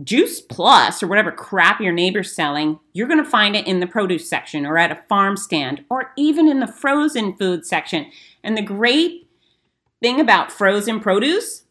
Juice 0.02 0.40
Plus 0.40 1.02
or 1.02 1.08
whatever 1.08 1.30
crap 1.30 1.80
your 1.80 1.92
neighbor's 1.92 2.34
selling, 2.34 2.78
you're 2.92 3.08
going 3.08 3.22
to 3.22 3.30
find 3.30 3.54
it 3.54 3.66
in 3.66 3.80
the 3.80 3.86
produce 3.86 4.28
section 4.28 4.64
or 4.64 4.78
at 4.78 4.90
a 4.90 5.02
farm 5.08 5.36
stand 5.36 5.84
or 5.90 6.12
even 6.16 6.48
in 6.48 6.60
the 6.60 6.66
frozen 6.66 7.36
food 7.36 7.66
section. 7.66 8.10
And 8.42 8.56
the 8.56 8.62
great 8.62 9.28
thing 10.00 10.20
about 10.20 10.50
frozen 10.50 11.00
produce 11.00 11.64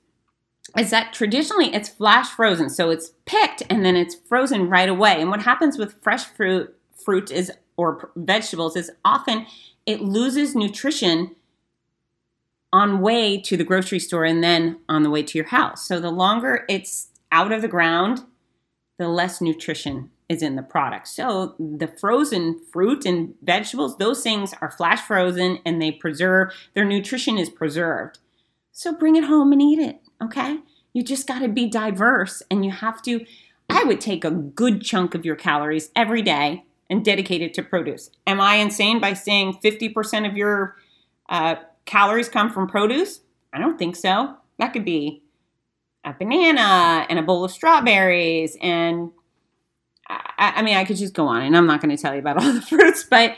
is 0.77 0.89
that 0.91 1.13
traditionally 1.13 1.73
it's 1.73 1.89
flash 1.89 2.29
frozen. 2.29 2.69
So 2.69 2.89
it's 2.89 3.11
picked 3.25 3.63
and 3.69 3.85
then 3.85 3.95
it's 3.95 4.15
frozen 4.15 4.69
right 4.69 4.89
away. 4.89 5.21
And 5.21 5.29
what 5.29 5.43
happens 5.43 5.77
with 5.77 6.01
fresh 6.01 6.25
fruit 6.25 6.75
fruit 7.03 7.31
is 7.31 7.51
or 7.77 8.11
vegetables 8.15 8.75
is 8.75 8.91
often 9.05 9.45
it 9.85 10.01
loses 10.01 10.53
nutrition 10.53 11.35
on 12.71 13.01
way 13.01 13.39
to 13.39 13.57
the 13.57 13.63
grocery 13.63 13.99
store 13.99 14.25
and 14.25 14.43
then 14.43 14.79
on 14.87 15.03
the 15.03 15.09
way 15.09 15.23
to 15.23 15.37
your 15.37 15.47
house. 15.47 15.87
So 15.87 15.99
the 15.99 16.11
longer 16.11 16.65
it's 16.69 17.07
out 17.31 17.51
of 17.51 17.61
the 17.61 17.67
ground, 17.67 18.23
the 18.97 19.07
less 19.07 19.41
nutrition 19.41 20.11
is 20.27 20.43
in 20.43 20.55
the 20.55 20.61
product. 20.61 21.07
So 21.07 21.55
the 21.57 21.87
frozen 21.87 22.61
fruit 22.71 23.05
and 23.05 23.33
vegetables, 23.41 23.97
those 23.97 24.21
things 24.21 24.53
are 24.61 24.69
flash 24.69 25.01
frozen 25.01 25.59
and 25.65 25.81
they 25.81 25.91
preserve, 25.91 26.53
their 26.75 26.85
nutrition 26.85 27.37
is 27.39 27.49
preserved. 27.49 28.19
So 28.71 28.93
bring 28.93 29.15
it 29.15 29.23
home 29.23 29.51
and 29.51 29.61
eat 29.61 29.79
it, 29.79 29.99
okay? 30.21 30.59
You 30.93 31.03
just 31.03 31.27
got 31.27 31.39
to 31.39 31.47
be 31.47 31.67
diverse 31.67 32.41
and 32.49 32.65
you 32.65 32.71
have 32.71 33.01
to 33.03 33.25
I 33.69 33.83
would 33.83 34.01
take 34.01 34.25
a 34.25 34.31
good 34.31 34.81
chunk 34.81 35.13
of 35.13 35.25
your 35.25 35.35
calories 35.35 35.91
every 35.95 36.23
day 36.23 36.63
and 36.89 37.05
dedicate 37.05 37.41
it 37.41 37.53
to 37.53 37.63
produce. 37.63 38.09
Am 38.25 38.41
I 38.41 38.55
insane 38.55 38.99
by 38.99 39.13
saying 39.13 39.59
50% 39.63 40.27
of 40.27 40.35
your 40.35 40.75
uh, 41.29 41.55
calories 41.85 42.29
come 42.29 42.51
from 42.51 42.67
produce? 42.67 43.21
I 43.53 43.59
don't 43.59 43.77
think 43.77 43.95
so. 43.95 44.35
That 44.57 44.73
could 44.73 44.85
be 44.85 45.21
a 46.03 46.13
banana 46.13 47.05
and 47.09 47.19
a 47.19 47.21
bowl 47.21 47.43
of 47.43 47.51
strawberries 47.51 48.57
and 48.61 49.11
I, 50.07 50.53
I 50.57 50.61
mean 50.63 50.75
I 50.75 50.85
could 50.85 50.97
just 50.97 51.13
go 51.13 51.27
on 51.27 51.43
and 51.43 51.55
I'm 51.55 51.67
not 51.67 51.81
going 51.81 51.95
to 51.95 52.01
tell 52.01 52.13
you 52.13 52.19
about 52.19 52.41
all 52.41 52.51
the 52.51 52.61
fruits, 52.69 53.03
but 53.03 53.35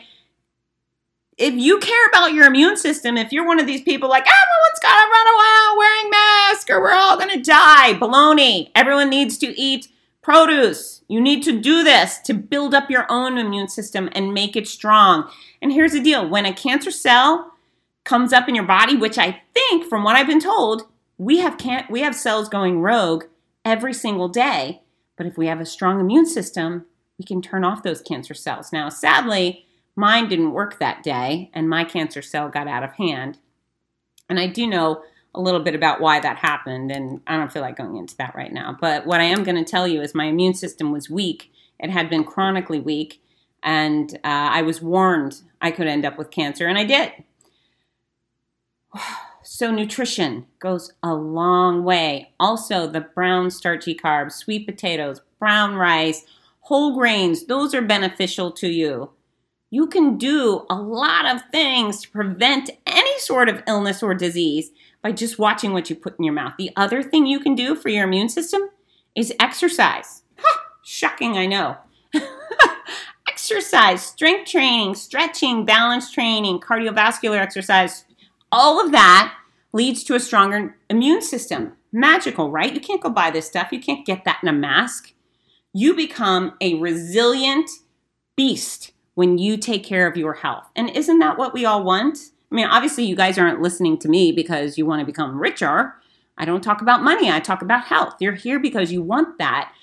if 1.41 1.55
you 1.55 1.79
care 1.79 2.05
about 2.07 2.33
your 2.33 2.45
immune 2.45 2.77
system, 2.77 3.17
if 3.17 3.31
you're 3.31 3.45
one 3.45 3.59
of 3.59 3.65
these 3.65 3.81
people 3.81 4.07
like 4.07 4.23
everyone's 4.23 4.79
got 4.79 4.95
to 4.95 5.09
run 5.09 5.27
around 5.27 5.77
wearing 5.77 6.09
masks 6.11 6.69
or 6.69 6.79
we're 6.79 6.93
all 6.93 7.17
going 7.17 7.31
to 7.31 7.41
die, 7.41 7.95
baloney. 7.95 8.69
Everyone 8.75 9.09
needs 9.09 9.37
to 9.39 9.59
eat 9.59 9.87
produce. 10.21 11.01
You 11.07 11.19
need 11.19 11.41
to 11.43 11.59
do 11.59 11.83
this 11.83 12.19
to 12.19 12.35
build 12.35 12.75
up 12.75 12.91
your 12.91 13.07
own 13.09 13.39
immune 13.39 13.69
system 13.69 14.07
and 14.13 14.35
make 14.35 14.55
it 14.55 14.67
strong. 14.67 15.29
And 15.63 15.73
here's 15.73 15.93
the 15.93 15.99
deal 15.99 16.29
when 16.29 16.45
a 16.45 16.53
cancer 16.53 16.91
cell 16.91 17.53
comes 18.03 18.31
up 18.33 18.47
in 18.47 18.53
your 18.53 18.65
body, 18.65 18.95
which 18.95 19.17
I 19.17 19.41
think, 19.53 19.85
from 19.85 20.03
what 20.03 20.15
I've 20.15 20.27
been 20.27 20.39
told, 20.39 20.83
we 21.21 21.37
have 21.37 21.57
can't 21.57 21.89
we 21.89 22.01
have 22.01 22.15
cells 22.15 22.49
going 22.49 22.81
rogue 22.81 23.25
every 23.63 23.93
single 23.93 24.27
day 24.27 24.81
but 25.17 25.27
if 25.27 25.37
we 25.37 25.45
have 25.45 25.61
a 25.61 25.65
strong 25.67 25.99
immune 25.99 26.25
system 26.25 26.83
we 27.19 27.23
can 27.23 27.43
turn 27.43 27.63
off 27.63 27.83
those 27.83 28.01
cancer 28.01 28.33
cells 28.33 28.73
now 28.73 28.89
sadly 28.89 29.67
mine 29.95 30.27
didn't 30.27 30.51
work 30.51 30.79
that 30.79 31.03
day 31.03 31.49
and 31.53 31.69
my 31.69 31.83
cancer 31.83 32.21
cell 32.21 32.49
got 32.49 32.67
out 32.67 32.83
of 32.83 32.93
hand 32.93 33.37
and 34.29 34.39
i 34.39 34.47
do 34.47 34.67
know 34.67 35.03
a 35.33 35.41
little 35.41 35.61
bit 35.61 35.75
about 35.75 36.01
why 36.01 36.19
that 36.19 36.37
happened 36.37 36.91
and 36.91 37.21
i 37.27 37.37
don't 37.37 37.51
feel 37.51 37.61
like 37.61 37.77
going 37.77 37.97
into 37.97 38.15
that 38.17 38.35
right 38.35 38.53
now 38.53 38.75
but 38.79 39.05
what 39.05 39.21
i 39.21 39.25
am 39.25 39.43
going 39.43 39.63
to 39.63 39.69
tell 39.69 39.87
you 39.87 40.01
is 40.01 40.15
my 40.15 40.25
immune 40.25 40.53
system 40.53 40.91
was 40.91 41.09
weak 41.09 41.51
it 41.79 41.89
had 41.89 42.09
been 42.09 42.23
chronically 42.23 42.79
weak 42.79 43.21
and 43.63 44.15
uh, 44.23 44.49
i 44.51 44.61
was 44.61 44.81
warned 44.81 45.41
i 45.61 45.71
could 45.71 45.87
end 45.87 46.05
up 46.05 46.17
with 46.17 46.31
cancer 46.31 46.67
and 46.67 46.77
i 46.77 46.83
did 46.83 47.11
So, 49.43 49.71
nutrition 49.71 50.45
goes 50.59 50.93
a 51.03 51.13
long 51.13 51.83
way. 51.83 52.31
Also, 52.39 52.87
the 52.87 53.01
brown 53.01 53.51
starchy 53.51 53.95
carbs, 53.95 54.33
sweet 54.33 54.65
potatoes, 54.65 55.21
brown 55.39 55.75
rice, 55.75 56.25
whole 56.61 56.95
grains, 56.95 57.45
those 57.47 57.73
are 57.73 57.81
beneficial 57.81 58.51
to 58.51 58.69
you. 58.69 59.09
You 59.73 59.87
can 59.87 60.17
do 60.17 60.65
a 60.69 60.75
lot 60.75 61.25
of 61.25 61.41
things 61.49 62.01
to 62.01 62.09
prevent 62.09 62.69
any 62.85 63.19
sort 63.19 63.47
of 63.47 63.63
illness 63.67 64.03
or 64.03 64.13
disease 64.13 64.69
by 65.01 65.13
just 65.13 65.39
watching 65.39 65.71
what 65.71 65.89
you 65.89 65.95
put 65.95 66.19
in 66.19 66.25
your 66.25 66.33
mouth. 66.33 66.53
The 66.57 66.71
other 66.75 67.01
thing 67.01 67.25
you 67.25 67.39
can 67.39 67.55
do 67.55 67.73
for 67.73 67.87
your 67.87 68.03
immune 68.03 68.27
system 68.27 68.63
is 69.15 69.33
exercise. 69.39 70.23
Huh, 70.37 70.59
shocking, 70.83 71.37
I 71.37 71.45
know. 71.45 71.77
exercise, 73.29 74.03
strength 74.03 74.51
training, 74.51 74.95
stretching, 74.95 75.63
balance 75.63 76.11
training, 76.11 76.59
cardiovascular 76.59 77.39
exercise, 77.39 78.03
all 78.51 78.85
of 78.85 78.91
that 78.91 79.33
leads 79.71 80.03
to 80.03 80.15
a 80.15 80.19
stronger 80.19 80.75
immune 80.89 81.21
system. 81.21 81.71
Magical, 81.93 82.51
right? 82.51 82.73
You 82.73 82.81
can't 82.81 83.01
go 83.01 83.09
buy 83.09 83.31
this 83.31 83.47
stuff. 83.47 83.71
You 83.71 83.79
can't 83.79 84.05
get 84.05 84.25
that 84.25 84.39
in 84.43 84.49
a 84.49 84.53
mask. 84.53 85.13
You 85.71 85.95
become 85.95 86.55
a 86.59 86.75
resilient 86.75 87.69
beast 88.35 88.91
when 89.15 89.37
you 89.37 89.57
take 89.57 89.83
care 89.83 90.07
of 90.07 90.17
your 90.17 90.33
health. 90.33 90.69
And 90.75 90.89
isn't 90.89 91.19
that 91.19 91.37
what 91.37 91.53
we 91.53 91.65
all 91.65 91.83
want? 91.83 92.17
I 92.51 92.55
mean, 92.55 92.67
obviously, 92.67 93.05
you 93.05 93.15
guys 93.15 93.37
aren't 93.37 93.61
listening 93.61 93.97
to 93.99 94.09
me 94.09 94.31
because 94.31 94.77
you 94.77 94.85
want 94.85 94.99
to 94.99 95.05
become 95.05 95.39
richer. 95.39 95.95
I 96.37 96.45
don't 96.45 96.63
talk 96.63 96.81
about 96.81 97.03
money, 97.03 97.29
I 97.29 97.39
talk 97.39 97.61
about 97.61 97.85
health. 97.85 98.15
You're 98.19 98.33
here 98.33 98.59
because 98.59 98.91
you 98.91 99.01
want 99.01 99.37
that. 99.37 99.73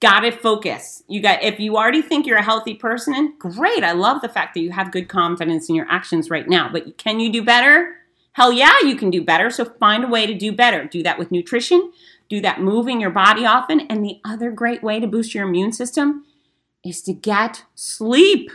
Got 0.00 0.20
to 0.20 0.30
focus. 0.30 1.02
You 1.08 1.20
got 1.20 1.42
if 1.42 1.60
you 1.60 1.76
already 1.76 2.00
think 2.00 2.26
you're 2.26 2.38
a 2.38 2.42
healthy 2.42 2.74
person, 2.74 3.34
great. 3.38 3.84
I 3.84 3.92
love 3.92 4.22
the 4.22 4.30
fact 4.30 4.54
that 4.54 4.60
you 4.60 4.70
have 4.70 4.92
good 4.92 5.08
confidence 5.08 5.68
in 5.68 5.74
your 5.74 5.86
actions 5.90 6.30
right 6.30 6.48
now. 6.48 6.70
But 6.72 6.96
can 6.96 7.20
you 7.20 7.30
do 7.30 7.42
better? 7.42 7.96
Hell 8.32 8.52
yeah, 8.52 8.78
you 8.82 8.96
can 8.96 9.10
do 9.10 9.22
better. 9.22 9.50
So 9.50 9.64
find 9.64 10.04
a 10.04 10.08
way 10.08 10.26
to 10.26 10.34
do 10.34 10.52
better. 10.52 10.84
Do 10.84 11.02
that 11.02 11.18
with 11.18 11.30
nutrition, 11.30 11.92
do 12.30 12.40
that 12.40 12.60
moving 12.60 13.00
your 13.00 13.10
body 13.10 13.44
often. 13.44 13.80
And 13.80 14.02
the 14.04 14.20
other 14.24 14.50
great 14.50 14.82
way 14.82 15.00
to 15.00 15.06
boost 15.06 15.34
your 15.34 15.46
immune 15.46 15.72
system 15.72 16.24
is 16.84 17.02
to 17.02 17.12
get 17.12 17.64
sleep. 17.74 18.50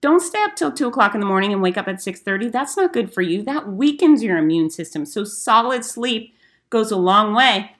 Don't 0.00 0.20
stay 0.20 0.42
up 0.42 0.56
till 0.56 0.72
two 0.72 0.88
o'clock 0.88 1.14
in 1.14 1.20
the 1.20 1.26
morning 1.26 1.52
and 1.52 1.62
wake 1.62 1.78
up 1.78 1.88
at 1.88 2.02
6:30. 2.02 2.50
That's 2.50 2.76
not 2.76 2.92
good 2.92 3.12
for 3.12 3.22
you. 3.22 3.42
That 3.42 3.68
weakens 3.68 4.22
your 4.22 4.36
immune 4.36 4.70
system. 4.70 5.06
So 5.06 5.24
solid 5.24 5.84
sleep 5.84 6.34
goes 6.70 6.90
a 6.90 6.96
long 6.96 7.34
way. 7.34 7.74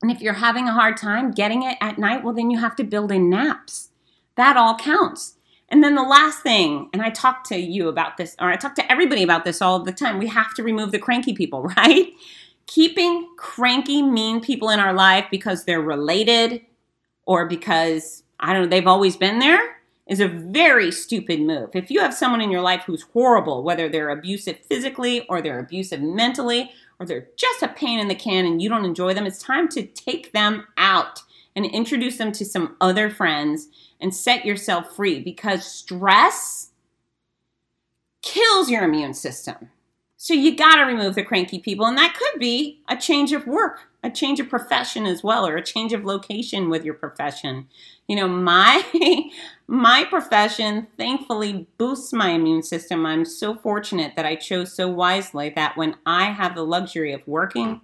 And 0.00 0.12
if 0.12 0.20
you're 0.20 0.34
having 0.34 0.68
a 0.68 0.72
hard 0.72 0.96
time 0.96 1.32
getting 1.32 1.62
it 1.64 1.76
at 1.80 1.98
night, 1.98 2.22
well, 2.22 2.34
then 2.34 2.50
you 2.50 2.58
have 2.58 2.76
to 2.76 2.84
build 2.84 3.10
in 3.10 3.28
naps. 3.28 3.90
That 4.36 4.56
all 4.56 4.76
counts. 4.76 5.34
And 5.68 5.84
then 5.84 5.94
the 5.94 6.02
last 6.02 6.42
thing, 6.42 6.88
and 6.92 7.02
I 7.02 7.10
talk 7.10 7.44
to 7.44 7.58
you 7.58 7.88
about 7.88 8.16
this, 8.16 8.34
or 8.40 8.48
I 8.48 8.56
talk 8.56 8.74
to 8.76 8.90
everybody 8.92 9.22
about 9.22 9.44
this 9.44 9.60
all 9.60 9.80
the 9.80 9.92
time, 9.92 10.18
we 10.18 10.28
have 10.28 10.54
to 10.54 10.62
remove 10.62 10.92
the 10.92 10.98
cranky 10.98 11.34
people, 11.34 11.62
right? 11.76 12.12
Keeping 12.66 13.28
cranky, 13.36 14.02
mean 14.02 14.40
people 14.40 14.70
in 14.70 14.80
our 14.80 14.92
life 14.92 15.26
because 15.30 15.64
they're 15.64 15.82
related 15.82 16.62
or 17.26 17.46
because, 17.46 18.22
I 18.40 18.52
don't 18.52 18.62
know, 18.62 18.68
they've 18.68 18.86
always 18.86 19.16
been 19.16 19.38
there 19.38 19.78
is 20.08 20.20
a 20.20 20.28
very 20.28 20.90
stupid 20.90 21.40
move. 21.40 21.70
If 21.74 21.90
you 21.90 22.00
have 22.00 22.14
someone 22.14 22.40
in 22.40 22.50
your 22.50 22.62
life 22.62 22.82
who's 22.86 23.02
horrible, 23.12 23.62
whether 23.62 23.88
they're 23.88 24.08
abusive 24.08 24.58
physically 24.60 25.26
or 25.28 25.42
they're 25.42 25.58
abusive 25.58 26.00
mentally 26.00 26.72
or 26.98 27.06
they're 27.06 27.28
just 27.36 27.62
a 27.62 27.68
pain 27.68 28.00
in 28.00 28.08
the 28.08 28.14
can 28.14 28.46
and 28.46 28.60
you 28.60 28.70
don't 28.70 28.86
enjoy 28.86 29.12
them, 29.12 29.26
it's 29.26 29.42
time 29.42 29.68
to 29.68 29.82
take 29.82 30.32
them 30.32 30.66
out 30.78 31.22
and 31.54 31.66
introduce 31.66 32.16
them 32.16 32.32
to 32.32 32.44
some 32.44 32.76
other 32.80 33.10
friends 33.10 33.68
and 34.00 34.14
set 34.14 34.46
yourself 34.46 34.96
free 34.96 35.20
because 35.20 35.66
stress 35.66 36.70
kills 38.22 38.70
your 38.70 38.84
immune 38.84 39.14
system. 39.14 39.68
So 40.20 40.34
you 40.34 40.56
got 40.56 40.76
to 40.76 40.82
remove 40.82 41.14
the 41.14 41.22
cranky 41.22 41.60
people, 41.60 41.86
and 41.86 41.96
that 41.96 42.16
could 42.18 42.40
be 42.40 42.80
a 42.88 42.96
change 42.96 43.32
of 43.32 43.46
work, 43.46 43.88
a 44.02 44.10
change 44.10 44.40
of 44.40 44.48
profession 44.48 45.06
as 45.06 45.22
well, 45.22 45.46
or 45.46 45.56
a 45.56 45.64
change 45.64 45.92
of 45.92 46.04
location 46.04 46.68
with 46.68 46.84
your 46.84 46.94
profession. 46.94 47.68
You 48.08 48.16
know, 48.16 48.28
my 48.28 48.82
my 49.68 50.04
profession 50.04 50.88
thankfully 50.96 51.68
boosts 51.78 52.12
my 52.12 52.30
immune 52.30 52.64
system. 52.64 53.06
I'm 53.06 53.24
so 53.24 53.54
fortunate 53.54 54.14
that 54.16 54.26
I 54.26 54.34
chose 54.34 54.72
so 54.72 54.88
wisely 54.88 55.50
that 55.50 55.76
when 55.76 55.96
I 56.04 56.26
have 56.32 56.56
the 56.56 56.64
luxury 56.64 57.12
of 57.12 57.26
working 57.26 57.80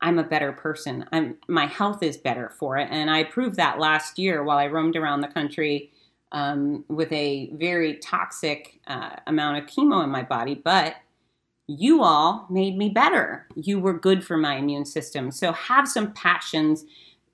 I'm 0.00 0.18
a 0.18 0.24
better 0.24 0.52
person. 0.52 1.06
I'm 1.12 1.36
my 1.48 1.66
health 1.66 2.02
is 2.02 2.16
better 2.16 2.50
for 2.58 2.76
it, 2.76 2.88
and 2.90 3.10
I 3.10 3.24
proved 3.24 3.56
that 3.56 3.78
last 3.78 4.18
year 4.18 4.44
while 4.44 4.58
I 4.58 4.66
roamed 4.66 4.96
around 4.96 5.20
the 5.20 5.28
country 5.28 5.92
um, 6.30 6.84
with 6.88 7.10
a 7.12 7.50
very 7.54 7.96
toxic 7.96 8.80
uh, 8.86 9.16
amount 9.26 9.58
of 9.58 9.66
chemo 9.66 10.04
in 10.04 10.10
my 10.10 10.22
body. 10.22 10.54
But 10.54 10.96
you 11.68 12.02
all 12.02 12.46
made 12.48 12.76
me 12.76 12.88
better. 12.88 13.46
You 13.54 13.78
were 13.78 13.92
good 13.92 14.24
for 14.24 14.36
my 14.36 14.56
immune 14.56 14.86
system. 14.86 15.30
So 15.30 15.52
have 15.52 15.86
some 15.86 16.12
passions. 16.12 16.84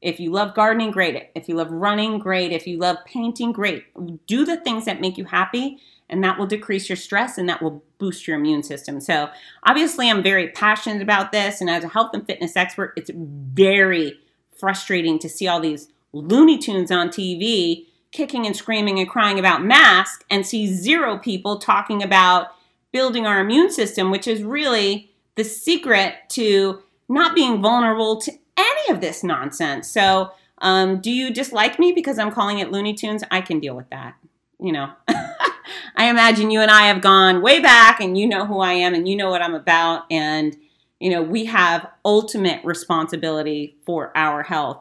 If 0.02 0.18
you 0.18 0.32
love 0.32 0.54
gardening, 0.54 0.90
great. 0.90 1.30
If 1.36 1.48
you 1.48 1.54
love 1.54 1.70
running, 1.70 2.18
great. 2.18 2.50
If 2.50 2.66
you 2.66 2.78
love 2.78 2.98
painting, 3.06 3.52
great. 3.52 3.84
Do 4.26 4.44
the 4.44 4.56
things 4.56 4.84
that 4.86 5.00
make 5.00 5.16
you 5.16 5.24
happy, 5.24 5.78
and 6.10 6.22
that 6.24 6.36
will 6.36 6.46
decrease 6.46 6.88
your 6.88 6.96
stress 6.96 7.38
and 7.38 7.48
that 7.48 7.62
will 7.62 7.82
boost 7.98 8.26
your 8.26 8.36
immune 8.36 8.62
system. 8.62 9.00
So, 9.00 9.30
obviously, 9.62 10.10
I'm 10.10 10.22
very 10.22 10.48
passionate 10.48 11.00
about 11.00 11.32
this. 11.32 11.60
And 11.60 11.70
as 11.70 11.84
a 11.84 11.88
health 11.88 12.10
and 12.12 12.26
fitness 12.26 12.56
expert, 12.56 12.92
it's 12.96 13.10
very 13.14 14.18
frustrating 14.58 15.18
to 15.20 15.28
see 15.28 15.46
all 15.48 15.60
these 15.60 15.88
Looney 16.12 16.58
Tunes 16.58 16.90
on 16.90 17.08
TV 17.08 17.86
kicking 18.12 18.46
and 18.46 18.54
screaming 18.54 18.98
and 18.98 19.08
crying 19.08 19.38
about 19.38 19.64
masks 19.64 20.24
and 20.30 20.46
see 20.46 20.66
zero 20.66 21.18
people 21.18 21.58
talking 21.58 22.02
about 22.02 22.48
building 22.94 23.26
our 23.26 23.40
immune 23.40 23.72
system, 23.72 24.12
which 24.12 24.28
is 24.28 24.44
really 24.44 25.10
the 25.34 25.42
secret 25.42 26.14
to 26.28 26.80
not 27.08 27.34
being 27.34 27.60
vulnerable 27.60 28.20
to 28.20 28.32
any 28.56 28.94
of 28.94 29.00
this 29.00 29.24
nonsense. 29.24 29.90
So, 29.90 30.30
um, 30.58 31.00
do 31.00 31.10
you 31.10 31.32
dislike 31.32 31.80
me 31.80 31.90
because 31.90 32.20
I'm 32.20 32.30
calling 32.30 32.60
it 32.60 32.70
Looney 32.70 32.94
Tunes? 32.94 33.24
I 33.32 33.40
can 33.40 33.58
deal 33.58 33.74
with 33.74 33.90
that. 33.90 34.14
You 34.60 34.70
know, 34.70 34.92
I 35.96 36.08
imagine 36.08 36.52
you 36.52 36.60
and 36.60 36.70
I 36.70 36.86
have 36.86 37.02
gone 37.02 37.42
way 37.42 37.58
back 37.58 38.00
and 38.00 38.16
you 38.16 38.28
know 38.28 38.46
who 38.46 38.60
I 38.60 38.74
am 38.74 38.94
and 38.94 39.08
you 39.08 39.16
know 39.16 39.28
what 39.28 39.42
I'm 39.42 39.56
about. 39.56 40.04
And, 40.08 40.56
you 41.00 41.10
know, 41.10 41.20
we 41.20 41.46
have 41.46 41.90
ultimate 42.04 42.64
responsibility 42.64 43.76
for 43.84 44.16
our 44.16 44.44
health. 44.44 44.80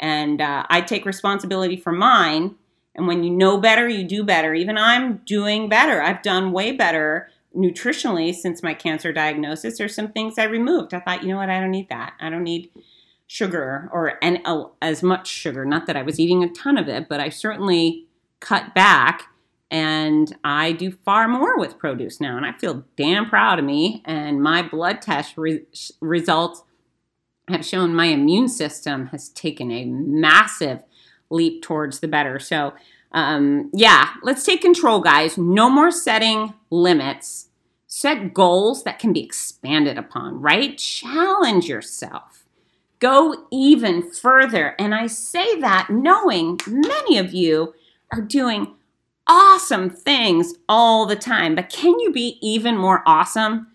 And 0.00 0.40
uh, 0.40 0.66
I 0.68 0.80
take 0.80 1.06
responsibility 1.06 1.76
for 1.76 1.92
mine. 1.92 2.56
And 2.96 3.06
when 3.06 3.22
you 3.22 3.30
know 3.30 3.56
better, 3.58 3.88
you 3.88 4.02
do 4.02 4.24
better. 4.24 4.52
Even 4.52 4.76
I'm 4.76 5.18
doing 5.18 5.68
better. 5.68 6.02
I've 6.02 6.22
done 6.22 6.50
way 6.50 6.72
better 6.72 7.28
nutritionally 7.56 8.34
since 8.34 8.62
my 8.62 8.74
cancer 8.74 9.12
diagnosis. 9.12 9.78
There's 9.78 9.94
some 9.94 10.12
things 10.12 10.38
I 10.38 10.44
removed. 10.44 10.94
I 10.94 11.00
thought, 11.00 11.22
you 11.22 11.28
know 11.28 11.36
what, 11.36 11.50
I 11.50 11.60
don't 11.60 11.70
need 11.70 11.88
that. 11.88 12.14
I 12.20 12.30
don't 12.30 12.44
need 12.44 12.70
sugar 13.26 13.88
or 13.92 14.18
and 14.22 14.40
as 14.80 15.02
much 15.02 15.26
sugar. 15.26 15.64
Not 15.64 15.86
that 15.86 15.96
I 15.96 16.02
was 16.02 16.20
eating 16.20 16.44
a 16.44 16.48
ton 16.48 16.76
of 16.76 16.88
it, 16.88 17.08
but 17.08 17.20
I 17.20 17.28
certainly 17.28 18.06
cut 18.40 18.74
back 18.74 19.28
and 19.70 20.36
I 20.44 20.72
do 20.72 20.90
far 20.90 21.28
more 21.28 21.58
with 21.58 21.78
produce 21.78 22.20
now 22.20 22.36
and 22.36 22.44
I 22.44 22.52
feel 22.52 22.84
damn 22.96 23.28
proud 23.28 23.58
of 23.58 23.64
me 23.64 24.02
and 24.04 24.42
my 24.42 24.62
blood 24.62 25.00
test 25.00 25.38
re- 25.38 25.64
results 26.00 26.62
have 27.48 27.64
shown 27.64 27.94
my 27.94 28.06
immune 28.06 28.48
system 28.48 29.06
has 29.06 29.30
taken 29.30 29.70
a 29.70 29.86
massive 29.86 30.82
leap 31.30 31.62
towards 31.62 32.00
the 32.00 32.08
better. 32.08 32.38
So 32.38 32.74
um, 33.12 33.70
yeah, 33.72 34.10
let's 34.22 34.44
take 34.44 34.62
control, 34.62 35.00
guys. 35.00 35.36
No 35.36 35.68
more 35.68 35.90
setting 35.90 36.54
limits. 36.70 37.48
Set 37.86 38.32
goals 38.32 38.84
that 38.84 38.98
can 38.98 39.12
be 39.12 39.22
expanded 39.22 39.98
upon, 39.98 40.40
right? 40.40 40.78
Challenge 40.78 41.68
yourself. 41.68 42.44
Go 42.98 43.46
even 43.50 44.10
further. 44.10 44.74
And 44.78 44.94
I 44.94 45.08
say 45.08 45.60
that 45.60 45.90
knowing 45.90 46.58
many 46.66 47.18
of 47.18 47.34
you 47.34 47.74
are 48.10 48.22
doing 48.22 48.74
awesome 49.26 49.90
things 49.90 50.54
all 50.68 51.04
the 51.04 51.16
time. 51.16 51.54
But 51.54 51.68
can 51.68 51.98
you 52.00 52.12
be 52.12 52.38
even 52.40 52.78
more 52.78 53.02
awesome? 53.04 53.68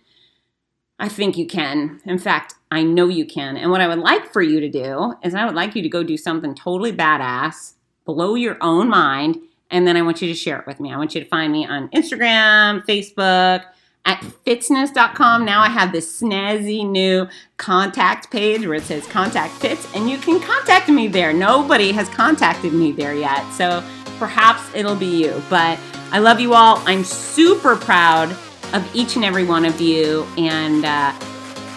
I 1.00 1.10
think 1.10 1.38
you 1.38 1.45
can. 1.45 2.02
In 2.06 2.17
fact, 2.17 2.56
I 2.71 2.82
know 2.82 3.08
you 3.08 3.26
can. 3.26 3.56
And 3.56 3.69
what 3.69 3.82
I 3.82 3.88
would 3.88 4.00
like 4.00 4.32
for 4.32 4.41
you 4.41 4.60
to 4.60 4.69
do 4.69 5.13
is 5.23 5.36
I 5.36 5.45
would 5.45 5.56
like 5.56 5.76
you 5.76 5.84
to 5.84 5.89
go 5.89 6.04
do 6.04 6.17
something 6.17 6.56
totally 6.56 6.91
badass 6.91 7.73
blow 8.08 8.34
your 8.34 8.58
own 8.62 8.89
mind. 8.89 9.38
And 9.70 9.86
then 9.86 9.98
I 9.98 10.02
want 10.02 10.22
you 10.22 10.30
to 10.30 10.34
share 10.34 10.60
it 10.60 10.65
with 10.65 10.80
me. 10.80 10.91
I 10.91 10.98
want 10.98 11.13
you 11.13 11.22
to 11.22 11.28
find 11.28 11.52
me 11.52 11.65
on 11.67 11.89
Instagram, 11.89 12.86
Facebook, 12.86 13.65
at 14.06 14.22
fitzness.com. 14.46 15.43
Now 15.43 15.62
I 15.62 15.67
have 15.67 15.91
this 15.91 16.22
snazzy 16.22 16.89
new 16.89 17.28
contact 17.58 18.32
page 18.32 18.65
where 18.65 18.76
it 18.76 18.84
says 18.84 19.06
contact 19.08 19.54
Fitz, 19.56 19.93
and 19.93 20.10
you 20.10 20.17
can 20.17 20.39
contact 20.39 20.88
me 20.88 21.10
there. 21.10 21.34
Nobody 21.34 21.91
has 21.91 22.08
contacted 22.08 22.74
me 22.74 22.93
there 22.93 23.13
yet. 23.13 23.43
So 23.52 23.84
perhaps 24.17 24.63
it'll 24.74 24.96
be 24.96 25.24
you. 25.24 25.43
But 25.50 25.78
I 26.12 26.20
love 26.20 26.39
you 26.39 26.54
all. 26.54 26.82
I'm 26.86 27.04
super 27.04 27.76
proud 27.76 28.32
of 28.74 28.89
each 28.96 29.17
and 29.17 29.26
every 29.26 29.43
one 29.43 29.65
of 29.65 29.82
you. 29.82 30.26
And 30.38 30.86
uh, 30.86 31.12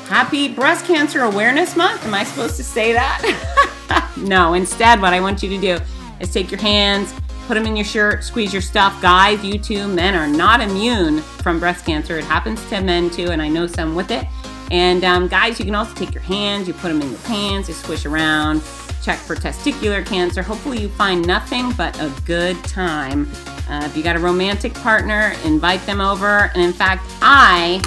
happy 0.06 0.46
Breast 0.46 0.86
Cancer 0.86 1.22
Awareness 1.22 1.76
Month. 1.76 2.04
Am 2.04 2.14
I 2.14 2.22
supposed 2.22 2.56
to 2.56 2.64
say 2.64 2.92
that? 2.92 4.12
no, 4.16 4.54
instead, 4.54 5.00
what 5.00 5.12
I 5.12 5.20
want 5.20 5.42
you 5.42 5.48
to 5.48 5.60
do 5.60 5.84
is 6.20 6.32
take 6.32 6.50
your 6.50 6.60
hands, 6.60 7.12
put 7.46 7.54
them 7.54 7.66
in 7.66 7.76
your 7.76 7.84
shirt, 7.84 8.22
squeeze 8.22 8.52
your 8.52 8.62
stuff. 8.62 9.00
Guys, 9.02 9.44
you 9.44 9.58
too, 9.58 9.88
men 9.88 10.14
are 10.14 10.28
not 10.28 10.60
immune 10.60 11.18
from 11.18 11.58
breast 11.58 11.84
cancer. 11.84 12.18
It 12.18 12.24
happens 12.24 12.64
to 12.68 12.80
men 12.80 13.10
too, 13.10 13.30
and 13.30 13.42
I 13.42 13.48
know 13.48 13.66
some 13.66 13.94
with 13.94 14.10
it. 14.10 14.26
And 14.70 15.02
um, 15.04 15.26
guys, 15.26 15.58
you 15.58 15.64
can 15.64 15.74
also 15.74 15.92
take 15.94 16.14
your 16.14 16.22
hands, 16.22 16.68
you 16.68 16.74
put 16.74 16.88
them 16.88 17.02
in 17.02 17.10
your 17.10 17.18
pants, 17.20 17.68
you 17.68 17.74
squish 17.74 18.06
around, 18.06 18.62
check 19.02 19.18
for 19.18 19.34
testicular 19.34 20.06
cancer. 20.06 20.42
Hopefully, 20.42 20.80
you 20.80 20.88
find 20.88 21.26
nothing 21.26 21.72
but 21.72 21.98
a 22.00 22.12
good 22.24 22.62
time. 22.64 23.28
Uh, 23.68 23.82
if 23.84 23.96
you 23.96 24.02
got 24.02 24.16
a 24.16 24.20
romantic 24.20 24.74
partner, 24.74 25.34
invite 25.44 25.84
them 25.86 26.00
over. 26.00 26.50
And 26.54 26.62
in 26.62 26.72
fact, 26.72 27.04
I, 27.20 27.82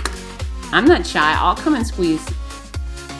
I'm 0.72 0.86
not 0.86 1.06
shy. 1.06 1.36
I'll 1.40 1.56
come 1.56 1.76
and 1.76 1.86
squeeze. 1.86 2.26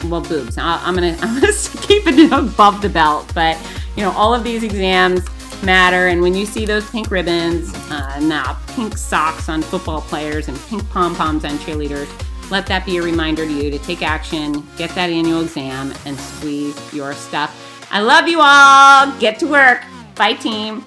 Well, 0.06 0.22
boobs. 0.22 0.58
i 0.58 0.86
am 0.86 0.96
gonna, 0.96 1.18
I'm 1.22 1.40
gonna 1.40 1.54
keep 1.82 2.06
it 2.08 2.32
above 2.34 2.82
the 2.82 2.90
belt, 2.90 3.32
but 3.34 3.58
you 3.96 4.04
know, 4.04 4.12
all 4.12 4.34
of 4.34 4.44
these 4.44 4.64
exams 4.64 5.24
matter. 5.64 6.08
And 6.08 6.22
when 6.22 6.34
you 6.34 6.46
see 6.46 6.66
those 6.66 6.90
pink 6.90 7.12
ribbons, 7.12 7.74
uh, 7.90 8.20
now 8.22 8.58
pink 8.68 8.98
socks 8.98 9.50
on 9.50 9.62
football 9.62 10.02
players 10.02 10.48
and 10.48 10.60
pink 10.68 10.88
pom 10.90 11.16
poms 11.16 11.46
on 11.46 11.58
cheerleaders, 11.60 12.10
let 12.50 12.68
that 12.68 12.86
be 12.86 12.98
a 12.98 13.02
reminder 13.02 13.46
to 13.46 13.52
you 13.52 13.72
to 13.72 13.80
take 13.80 14.02
action, 14.02 14.68
get 14.78 14.90
that 14.92 15.10
annual 15.10 15.42
exam, 15.42 15.94
and 16.06 16.18
squeeze 16.18 16.94
your 16.94 17.14
stuff. 17.14 17.88
I 17.92 18.02
love 18.02 18.28
you 18.28 18.40
all. 18.42 19.20
Get 19.20 19.40
to 19.40 19.48
work. 19.48 19.84
Bye, 20.16 20.34
team. 20.34 20.84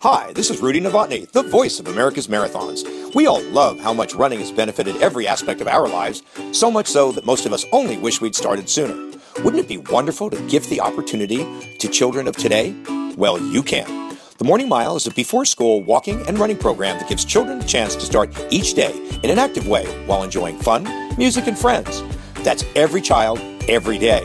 Hi, 0.00 0.34
this 0.34 0.50
is 0.50 0.60
Rudy 0.60 0.80
Novotny, 0.80 1.30
the 1.32 1.42
voice 1.42 1.80
of 1.80 1.88
America's 1.88 2.28
Marathons. 2.28 3.14
We 3.14 3.26
all 3.26 3.40
love 3.44 3.80
how 3.80 3.94
much 3.94 4.14
running 4.14 4.38
has 4.40 4.52
benefited 4.52 4.96
every 5.00 5.26
aspect 5.26 5.62
of 5.62 5.66
our 5.66 5.88
lives, 5.88 6.22
so 6.52 6.70
much 6.70 6.88
so 6.88 7.10
that 7.12 7.24
most 7.24 7.46
of 7.46 7.54
us 7.54 7.64
only 7.72 7.96
wish 7.96 8.20
we'd 8.20 8.36
started 8.36 8.68
sooner. 8.68 9.13
Wouldn't 9.42 9.64
it 9.64 9.68
be 9.68 9.78
wonderful 9.78 10.30
to 10.30 10.40
give 10.48 10.68
the 10.68 10.80
opportunity 10.80 11.44
to 11.78 11.88
children 11.88 12.28
of 12.28 12.36
today? 12.36 12.74
Well, 13.16 13.40
you 13.40 13.62
can. 13.62 14.16
The 14.38 14.44
Morning 14.44 14.68
Mile 14.68 14.96
is 14.96 15.06
a 15.06 15.10
before 15.10 15.44
school 15.44 15.82
walking 15.82 16.24
and 16.26 16.38
running 16.38 16.56
program 16.56 16.98
that 16.98 17.08
gives 17.08 17.24
children 17.24 17.60
a 17.60 17.66
chance 17.66 17.94
to 17.96 18.02
start 18.02 18.30
each 18.50 18.74
day 18.74 18.92
in 19.22 19.30
an 19.30 19.38
active 19.38 19.66
way 19.66 19.86
while 20.06 20.22
enjoying 20.22 20.58
fun, 20.58 20.84
music, 21.18 21.46
and 21.46 21.58
friends. 21.58 22.02
That's 22.42 22.64
every 22.76 23.00
child, 23.00 23.40
every 23.68 23.98
day. 23.98 24.22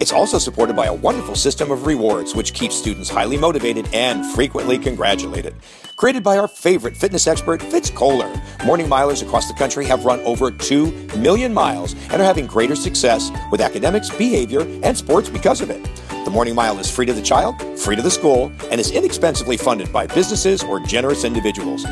It's 0.00 0.12
also 0.12 0.38
supported 0.38 0.74
by 0.74 0.86
a 0.86 0.94
wonderful 0.94 1.34
system 1.36 1.70
of 1.70 1.86
rewards, 1.86 2.34
which 2.34 2.52
keeps 2.52 2.74
students 2.74 3.08
highly 3.08 3.36
motivated 3.36 3.88
and 3.92 4.26
frequently 4.34 4.78
congratulated. 4.78 5.54
Created 5.98 6.22
by 6.22 6.38
our 6.38 6.46
favorite 6.46 6.96
fitness 6.96 7.26
expert, 7.26 7.60
Fitz 7.60 7.90
Koehler, 7.90 8.30
morning 8.64 8.86
milers 8.86 9.20
across 9.20 9.48
the 9.48 9.54
country 9.54 9.84
have 9.84 10.04
run 10.04 10.20
over 10.20 10.48
2 10.48 10.92
million 11.16 11.52
miles 11.52 11.94
and 12.12 12.22
are 12.22 12.24
having 12.24 12.46
greater 12.46 12.76
success 12.76 13.32
with 13.50 13.60
academics, 13.60 14.08
behavior, 14.10 14.60
and 14.84 14.96
sports 14.96 15.28
because 15.28 15.60
of 15.60 15.70
it. 15.70 15.84
The 16.24 16.30
Morning 16.30 16.54
Mile 16.54 16.78
is 16.78 16.88
free 16.88 17.04
to 17.06 17.12
the 17.12 17.20
child, 17.20 17.60
free 17.80 17.96
to 17.96 18.02
the 18.02 18.12
school, 18.12 18.52
and 18.70 18.80
is 18.80 18.92
inexpensively 18.92 19.56
funded 19.56 19.92
by 19.92 20.06
businesses 20.06 20.62
or 20.62 20.78
generous 20.78 21.24
individuals. 21.24 21.82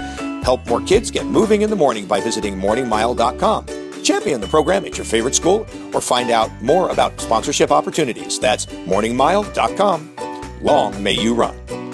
Help 0.44 0.64
more 0.68 0.82
kids 0.82 1.10
get 1.10 1.26
moving 1.26 1.62
in 1.62 1.70
the 1.70 1.74
morning 1.74 2.06
by 2.06 2.20
visiting 2.20 2.54
morningmile.com. 2.56 3.66
Champion 4.04 4.40
the 4.40 4.46
program 4.46 4.84
at 4.84 4.96
your 4.96 5.04
favorite 5.04 5.34
school 5.34 5.66
or 5.92 6.00
find 6.00 6.30
out 6.30 6.48
more 6.62 6.90
about 6.90 7.20
sponsorship 7.20 7.72
opportunities. 7.72 8.38
That's 8.38 8.66
morningmile.com. 8.66 10.62
Long 10.62 11.02
may 11.02 11.14
you 11.14 11.34
run. 11.34 11.85